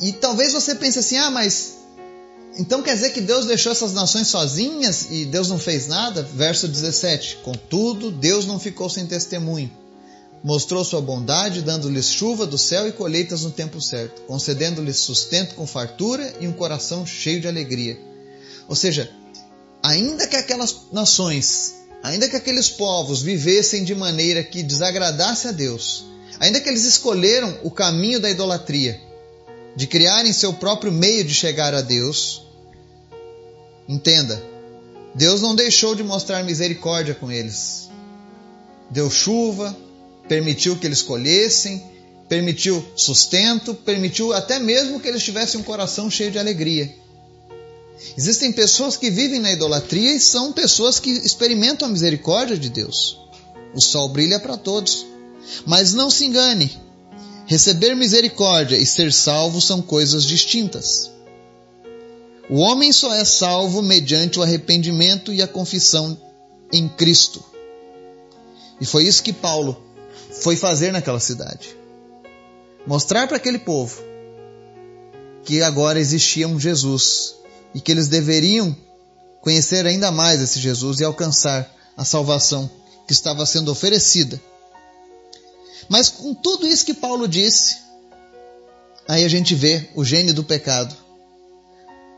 E 0.00 0.12
talvez 0.12 0.52
você 0.52 0.74
pense 0.74 0.98
assim: 0.98 1.16
ah, 1.16 1.30
mas 1.30 1.74
então 2.56 2.82
quer 2.82 2.94
dizer 2.94 3.10
que 3.10 3.20
Deus 3.20 3.46
deixou 3.46 3.72
essas 3.72 3.92
nações 3.92 4.28
sozinhas 4.28 5.08
e 5.10 5.24
Deus 5.24 5.48
não 5.48 5.58
fez 5.58 5.86
nada? 5.86 6.22
Verso 6.22 6.68
17: 6.68 7.38
Contudo, 7.42 8.10
Deus 8.10 8.46
não 8.46 8.58
ficou 8.58 8.88
sem 8.88 9.06
testemunho. 9.06 9.70
Mostrou 10.44 10.84
sua 10.84 11.00
bondade, 11.00 11.62
dando-lhes 11.62 12.06
chuva 12.06 12.46
do 12.46 12.58
céu 12.58 12.86
e 12.86 12.92
colheitas 12.92 13.42
no 13.42 13.50
tempo 13.50 13.80
certo, 13.80 14.22
concedendo-lhes 14.22 14.98
sustento 14.98 15.54
com 15.54 15.66
fartura 15.66 16.34
e 16.38 16.46
um 16.46 16.52
coração 16.52 17.06
cheio 17.06 17.40
de 17.40 17.48
alegria. 17.48 17.98
Ou 18.68 18.76
seja, 18.76 19.10
ainda 19.82 20.26
que 20.26 20.36
aquelas 20.36 20.82
nações, 20.92 21.74
ainda 22.02 22.28
que 22.28 22.36
aqueles 22.36 22.68
povos 22.68 23.22
vivessem 23.22 23.82
de 23.84 23.94
maneira 23.94 24.44
que 24.44 24.62
desagradasse 24.62 25.48
a 25.48 25.52
Deus, 25.52 26.04
ainda 26.38 26.60
que 26.60 26.68
eles 26.68 26.84
escolheram 26.84 27.58
o 27.62 27.70
caminho 27.70 28.20
da 28.20 28.30
idolatria, 28.30 29.00
de 29.74 29.86
criarem 29.86 30.32
seu 30.32 30.52
próprio 30.52 30.92
meio 30.92 31.24
de 31.24 31.32
chegar 31.32 31.74
a 31.74 31.80
Deus, 31.80 32.44
Entenda, 33.86 34.42
Deus 35.14 35.42
não 35.42 35.54
deixou 35.54 35.94
de 35.94 36.02
mostrar 36.02 36.42
misericórdia 36.42 37.14
com 37.14 37.30
eles. 37.30 37.90
Deu 38.90 39.10
chuva, 39.10 39.76
permitiu 40.28 40.76
que 40.76 40.86
eles 40.86 41.02
colhessem, 41.02 41.82
permitiu 42.28 42.84
sustento, 42.96 43.74
permitiu 43.74 44.32
até 44.32 44.58
mesmo 44.58 45.00
que 45.00 45.08
eles 45.08 45.22
tivessem 45.22 45.60
um 45.60 45.64
coração 45.64 46.10
cheio 46.10 46.30
de 46.30 46.38
alegria. 46.38 46.94
Existem 48.16 48.52
pessoas 48.52 48.96
que 48.96 49.10
vivem 49.10 49.40
na 49.40 49.52
idolatria 49.52 50.14
e 50.14 50.20
são 50.20 50.52
pessoas 50.52 50.98
que 50.98 51.10
experimentam 51.10 51.88
a 51.88 51.90
misericórdia 51.90 52.56
de 52.56 52.68
Deus. 52.68 53.18
O 53.74 53.80
sol 53.80 54.08
brilha 54.08 54.40
para 54.40 54.56
todos. 54.56 55.06
Mas 55.66 55.92
não 55.92 56.10
se 56.10 56.24
engane, 56.24 56.74
receber 57.46 57.94
misericórdia 57.94 58.76
e 58.76 58.86
ser 58.86 59.12
salvo 59.12 59.60
são 59.60 59.82
coisas 59.82 60.24
distintas. 60.24 61.10
O 62.48 62.58
homem 62.58 62.92
só 62.92 63.14
é 63.14 63.24
salvo 63.24 63.82
mediante 63.82 64.38
o 64.38 64.42
arrependimento 64.42 65.32
e 65.32 65.42
a 65.42 65.48
confissão 65.48 66.18
em 66.72 66.88
Cristo. 66.88 67.44
E 68.80 68.86
foi 68.86 69.04
isso 69.04 69.22
que 69.22 69.32
Paulo 69.32 69.82
foi 70.40 70.56
fazer 70.56 70.92
naquela 70.92 71.20
cidade. 71.20 71.76
Mostrar 72.86 73.26
para 73.26 73.36
aquele 73.36 73.58
povo 73.58 74.02
que 75.44 75.62
agora 75.62 75.98
existia 75.98 76.48
um 76.48 76.58
Jesus 76.58 77.34
e 77.74 77.80
que 77.80 77.92
eles 77.92 78.08
deveriam 78.08 78.76
conhecer 79.40 79.86
ainda 79.86 80.10
mais 80.10 80.40
esse 80.40 80.58
Jesus 80.58 81.00
e 81.00 81.04
alcançar 81.04 81.70
a 81.96 82.04
salvação 82.04 82.70
que 83.06 83.12
estava 83.12 83.44
sendo 83.44 83.70
oferecida. 83.70 84.40
Mas 85.88 86.08
com 86.08 86.34
tudo 86.34 86.66
isso 86.66 86.84
que 86.84 86.94
Paulo 86.94 87.28
disse, 87.28 87.76
aí 89.06 89.24
a 89.24 89.28
gente 89.28 89.54
vê 89.54 89.90
o 89.94 90.04
gênio 90.04 90.32
do 90.32 90.42
pecado 90.42 91.04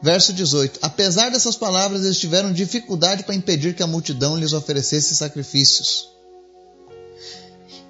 Verso 0.02 0.32
18: 0.32 0.78
Apesar 0.82 1.30
dessas 1.30 1.56
palavras, 1.56 2.04
eles 2.04 2.18
tiveram 2.18 2.52
dificuldade 2.52 3.24
para 3.24 3.34
impedir 3.34 3.74
que 3.74 3.82
a 3.82 3.86
multidão 3.86 4.36
lhes 4.36 4.52
oferecesse 4.52 5.16
sacrifícios. 5.16 6.08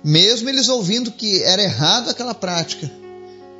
Mesmo 0.07 0.49
eles 0.49 0.69
ouvindo 0.69 1.11
que 1.11 1.43
era 1.43 1.61
errado 1.61 2.09
aquela 2.09 2.33
prática, 2.33 2.89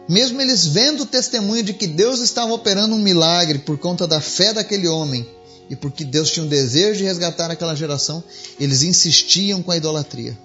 mesmo 0.09 0.41
eles 0.41 0.65
vendo 0.65 1.03
o 1.03 1.07
testemunho 1.07 1.65
de 1.65 1.73
que 1.73 1.89
Deus 1.89 2.21
estava 2.21 2.55
operando 2.55 2.95
um 2.95 3.01
milagre 3.01 3.59
por 3.59 3.77
conta 3.77 4.07
da 4.07 4.21
fé 4.21 4.53
daquele 4.53 4.87
homem 4.87 5.29
e 5.69 5.75
porque 5.75 6.05
Deus 6.05 6.31
tinha 6.31 6.47
um 6.47 6.49
desejo 6.49 6.99
de 6.99 7.03
resgatar 7.03 7.51
aquela 7.51 7.75
geração, 7.75 8.23
eles 8.61 8.85
insistiam 8.85 9.61
com 9.61 9.73
a 9.73 9.77
idolatria. 9.77 10.39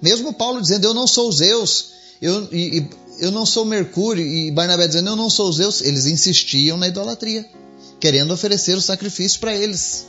Mesmo 0.00 0.32
Paulo 0.32 0.60
dizendo: 0.60 0.86
Eu 0.86 0.94
não 0.94 1.08
sou 1.08 1.32
Zeus, 1.32 1.90
eu, 2.22 2.48
e, 2.52 2.86
eu 3.18 3.32
não 3.32 3.44
sou 3.44 3.64
Mercúrio, 3.64 4.24
e 4.24 4.52
Barnabé 4.52 4.86
dizendo, 4.86 5.10
eu 5.10 5.16
não 5.16 5.28
sou 5.28 5.52
Zeus, 5.52 5.80
eles 5.80 6.06
insistiam 6.06 6.76
na 6.76 6.86
idolatria, 6.86 7.44
querendo 7.98 8.32
oferecer 8.32 8.76
o 8.76 8.80
sacrifício 8.80 9.40
para 9.40 9.56
eles. 9.56 10.06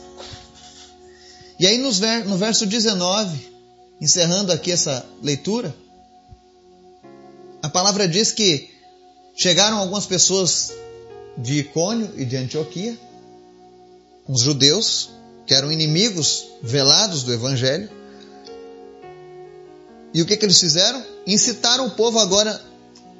E 1.58 1.66
aí 1.66 1.76
no 1.76 2.36
verso 2.36 2.66
19, 2.66 3.53
encerrando 4.00 4.52
aqui 4.52 4.72
essa 4.72 5.04
leitura, 5.22 5.74
A 7.64 7.68
palavra 7.70 8.06
diz 8.06 8.30
que 8.30 8.68
chegaram 9.34 9.78
algumas 9.78 10.04
pessoas 10.04 10.70
de 11.38 11.60
Icônio 11.60 12.12
e 12.14 12.26
de 12.26 12.36
Antioquia, 12.36 12.94
uns 14.28 14.42
judeus 14.42 15.08
que 15.46 15.54
eram 15.54 15.72
inimigos 15.72 16.44
velados 16.62 17.22
do 17.22 17.32
evangelho. 17.32 17.88
E 20.12 20.20
o 20.20 20.26
que, 20.26 20.36
que 20.36 20.44
eles 20.44 20.60
fizeram? 20.60 21.02
Incitaram 21.26 21.86
o 21.86 21.90
povo 21.92 22.18
agora 22.18 22.60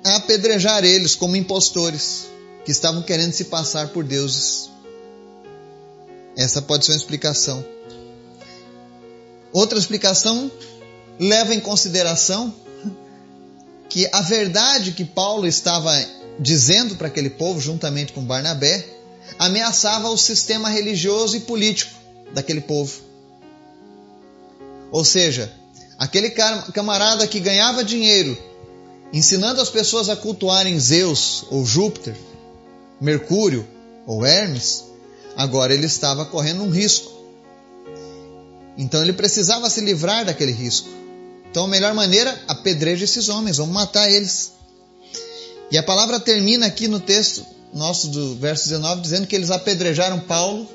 a 0.05 0.17
apedrejar 0.17 0.85
eles 0.85 1.15
como 1.15 1.37
impostores 1.37 2.27
que 2.67 2.71
estavam 2.71 3.03
querendo 3.03 3.33
se 3.33 3.45
passar 3.45 3.89
por 3.89 4.05
deuses. 4.05 4.69
Essa 6.37 6.61
pode 6.61 6.85
ser 6.85 6.93
uma 6.93 6.99
explicação. 6.99 7.65
Outra 9.55 9.79
explicação 9.79 10.51
leva 11.19 11.55
em 11.55 11.61
consideração 11.61 12.53
que 13.89 14.09
a 14.13 14.21
verdade 14.21 14.91
que 14.91 15.05
Paulo 15.05 15.47
estava 15.47 15.93
dizendo 16.41 16.97
para 16.97 17.07
aquele 17.07 17.31
povo, 17.31 17.61
juntamente 17.61 18.13
com 18.13 18.25
Barnabé, 18.25 18.85
ameaçava 19.39 20.11
o 20.11 20.19
sistema 20.19 20.69
religioso 20.69 21.37
e 21.37 21.41
político 21.41 21.93
daquele 22.35 22.61
povo. 22.61 23.01
Ou 24.91 25.05
seja, 25.05 25.53
aquele 25.97 26.31
camarada 26.31 27.25
que 27.29 27.39
ganhava 27.39 27.85
dinheiro 27.85 28.37
ensinando 29.13 29.61
as 29.61 29.71
pessoas 29.71 30.09
a 30.09 30.17
cultuarem 30.17 30.81
Zeus 30.81 31.45
ou 31.49 31.65
Júpiter, 31.65 32.17
Mercúrio 33.01 33.65
ou 34.05 34.27
Hermes, 34.27 34.83
agora 35.37 35.73
ele 35.73 35.87
estava 35.87 36.25
correndo 36.25 36.65
um 36.65 36.71
risco. 36.71 37.14
Então 38.77 39.03
ele 39.03 39.13
precisava 39.13 39.71
se 39.71 39.81
livrar 39.81 40.25
daquele 40.25 40.53
risco. 40.53 40.89
Então 41.51 41.65
a 41.65 41.69
melhor 41.69 41.95
maneira, 41.95 42.37
apedreja 42.49 43.05
esses 43.05 43.29
homens, 43.29 43.59
vamos 43.59 43.75
matar 43.75 44.11
eles. 44.11 44.53
E 45.71 45.79
a 45.79 45.83
palavra 45.83 46.19
termina 46.19 46.67
aqui 46.67 46.89
no 46.89 47.01
texto 47.01 47.55
nosso 47.75 48.09
do 48.09 48.37
verso 48.37 48.69
19 48.69 49.01
dizendo 49.01 49.27
que 49.27 49.35
eles 49.35 49.51
apedrejaram 49.51 50.21
Paulo 50.21 50.69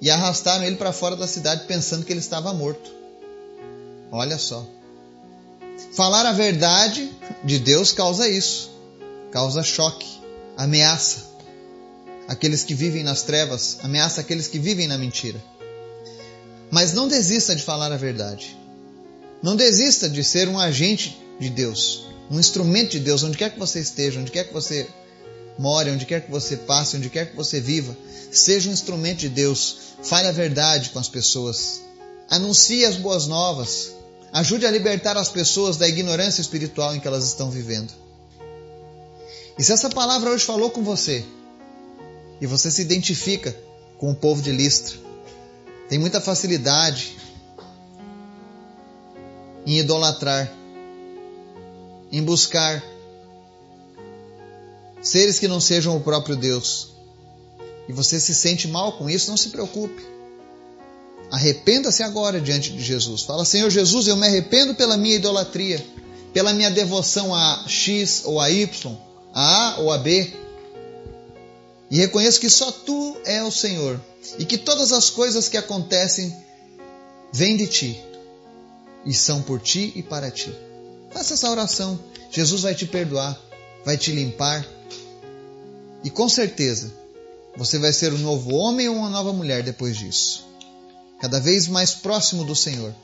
e 0.00 0.10
arrastaram 0.10 0.64
ele 0.64 0.76
para 0.76 0.92
fora 0.92 1.16
da 1.16 1.26
cidade 1.26 1.64
pensando 1.66 2.04
que 2.04 2.12
ele 2.12 2.20
estava 2.20 2.52
morto. 2.52 2.90
Olha 4.10 4.38
só. 4.38 4.66
Falar 5.92 6.26
a 6.26 6.32
verdade 6.32 7.10
de 7.44 7.58
Deus 7.58 7.92
causa 7.92 8.28
isso, 8.28 8.70
causa 9.30 9.62
choque, 9.62 10.08
ameaça. 10.56 11.24
Aqueles 12.28 12.64
que 12.64 12.74
vivem 12.74 13.04
nas 13.04 13.22
trevas, 13.22 13.78
ameaça 13.82 14.20
aqueles 14.20 14.48
que 14.48 14.58
vivem 14.58 14.88
na 14.88 14.98
mentira. 14.98 15.42
Mas 16.70 16.92
não 16.92 17.08
desista 17.08 17.54
de 17.54 17.62
falar 17.62 17.92
a 17.92 17.96
verdade. 17.96 18.56
Não 19.42 19.54
desista 19.54 20.08
de 20.08 20.24
ser 20.24 20.48
um 20.48 20.58
agente 20.58 21.20
de 21.38 21.50
Deus, 21.50 22.06
um 22.30 22.40
instrumento 22.40 22.90
de 22.92 23.00
Deus, 23.00 23.22
onde 23.22 23.36
quer 23.36 23.50
que 23.50 23.58
você 23.58 23.80
esteja, 23.80 24.18
onde 24.18 24.30
quer 24.30 24.44
que 24.44 24.52
você 24.52 24.88
more, 25.58 25.90
onde 25.90 26.06
quer 26.06 26.22
que 26.22 26.30
você 26.30 26.56
passe, 26.56 26.96
onde 26.96 27.10
quer 27.10 27.30
que 27.30 27.36
você 27.36 27.60
viva. 27.60 27.96
Seja 28.30 28.68
um 28.68 28.72
instrumento 28.72 29.18
de 29.18 29.28
Deus. 29.28 29.78
Fale 30.02 30.28
a 30.28 30.32
verdade 30.32 30.90
com 30.90 30.98
as 30.98 31.08
pessoas. 31.08 31.80
Anuncie 32.28 32.84
as 32.84 32.96
boas 32.96 33.26
novas. 33.26 33.92
Ajude 34.32 34.66
a 34.66 34.70
libertar 34.70 35.16
as 35.16 35.28
pessoas 35.28 35.76
da 35.76 35.88
ignorância 35.88 36.40
espiritual 36.40 36.94
em 36.94 37.00
que 37.00 37.06
elas 37.06 37.24
estão 37.24 37.50
vivendo. 37.50 37.92
E 39.58 39.64
se 39.64 39.72
essa 39.72 39.88
palavra 39.88 40.30
hoje 40.30 40.44
falou 40.44 40.70
com 40.70 40.82
você, 40.82 41.24
e 42.40 42.46
você 42.46 42.70
se 42.70 42.82
identifica 42.82 43.56
com 43.96 44.10
o 44.10 44.14
povo 44.14 44.42
de 44.42 44.52
Listra, 44.52 45.05
tem 45.88 45.98
muita 45.98 46.20
facilidade 46.20 47.16
em 49.66 49.78
idolatrar, 49.78 50.52
em 52.10 52.22
buscar 52.22 52.82
seres 55.02 55.38
que 55.38 55.48
não 55.48 55.60
sejam 55.60 55.96
o 55.96 56.00
próprio 56.00 56.36
Deus, 56.36 56.90
e 57.88 57.92
você 57.92 58.18
se 58.18 58.34
sente 58.34 58.66
mal 58.66 58.92
com 58.98 59.08
isso, 59.08 59.30
não 59.30 59.36
se 59.36 59.50
preocupe. 59.50 60.02
Arrependa-se 61.30 62.02
agora 62.02 62.40
diante 62.40 62.72
de 62.72 62.82
Jesus. 62.82 63.22
Fala, 63.22 63.44
Senhor 63.44 63.70
Jesus, 63.70 64.06
eu 64.06 64.16
me 64.16 64.26
arrependo 64.26 64.74
pela 64.74 64.96
minha 64.96 65.16
idolatria, 65.16 65.84
pela 66.32 66.52
minha 66.52 66.70
devoção 66.70 67.34
a 67.34 67.64
X 67.66 68.22
ou 68.24 68.40
a 68.40 68.50
Y, 68.50 68.96
a 69.32 69.74
A 69.74 69.80
ou 69.80 69.92
a 69.92 69.98
B. 69.98 70.32
E 71.90 71.98
reconheço 71.98 72.40
que 72.40 72.50
só 72.50 72.70
Tu 72.72 73.16
é 73.24 73.42
o 73.42 73.50
Senhor 73.50 74.00
e 74.38 74.44
que 74.44 74.58
todas 74.58 74.92
as 74.92 75.08
coisas 75.08 75.48
que 75.48 75.56
acontecem 75.56 76.34
vêm 77.32 77.56
de 77.56 77.66
Ti 77.66 78.02
e 79.04 79.14
são 79.14 79.40
por 79.42 79.60
Ti 79.60 79.92
e 79.94 80.02
para 80.02 80.30
Ti. 80.30 80.52
Faça 81.10 81.34
essa 81.34 81.50
oração. 81.50 81.98
Jesus 82.30 82.62
vai 82.62 82.74
te 82.74 82.86
perdoar, 82.86 83.40
vai 83.84 83.96
te 83.96 84.10
limpar 84.10 84.66
e 86.02 86.10
com 86.10 86.28
certeza 86.28 86.92
você 87.56 87.78
vai 87.78 87.92
ser 87.92 88.12
um 88.12 88.18
novo 88.18 88.54
homem 88.54 88.88
ou 88.88 88.96
uma 88.96 89.08
nova 89.08 89.32
mulher 89.32 89.62
depois 89.62 89.96
disso. 89.96 90.46
Cada 91.20 91.40
vez 91.40 91.66
mais 91.66 91.92
próximo 91.92 92.44
do 92.44 92.54
Senhor. 92.54 92.94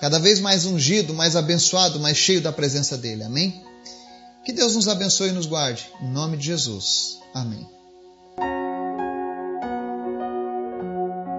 Cada 0.00 0.18
vez 0.18 0.40
mais 0.40 0.64
ungido, 0.64 1.12
mais 1.12 1.36
abençoado, 1.36 2.00
mais 2.00 2.16
cheio 2.16 2.40
da 2.40 2.50
presença 2.50 2.96
dele. 2.96 3.22
Amém? 3.22 3.62
Que 4.44 4.52
Deus 4.52 4.74
nos 4.74 4.88
abençoe 4.88 5.28
e 5.28 5.32
nos 5.32 5.44
guarde. 5.44 5.90
Em 6.00 6.08
nome 6.10 6.38
de 6.38 6.46
Jesus. 6.46 7.18
Amém. 7.34 7.68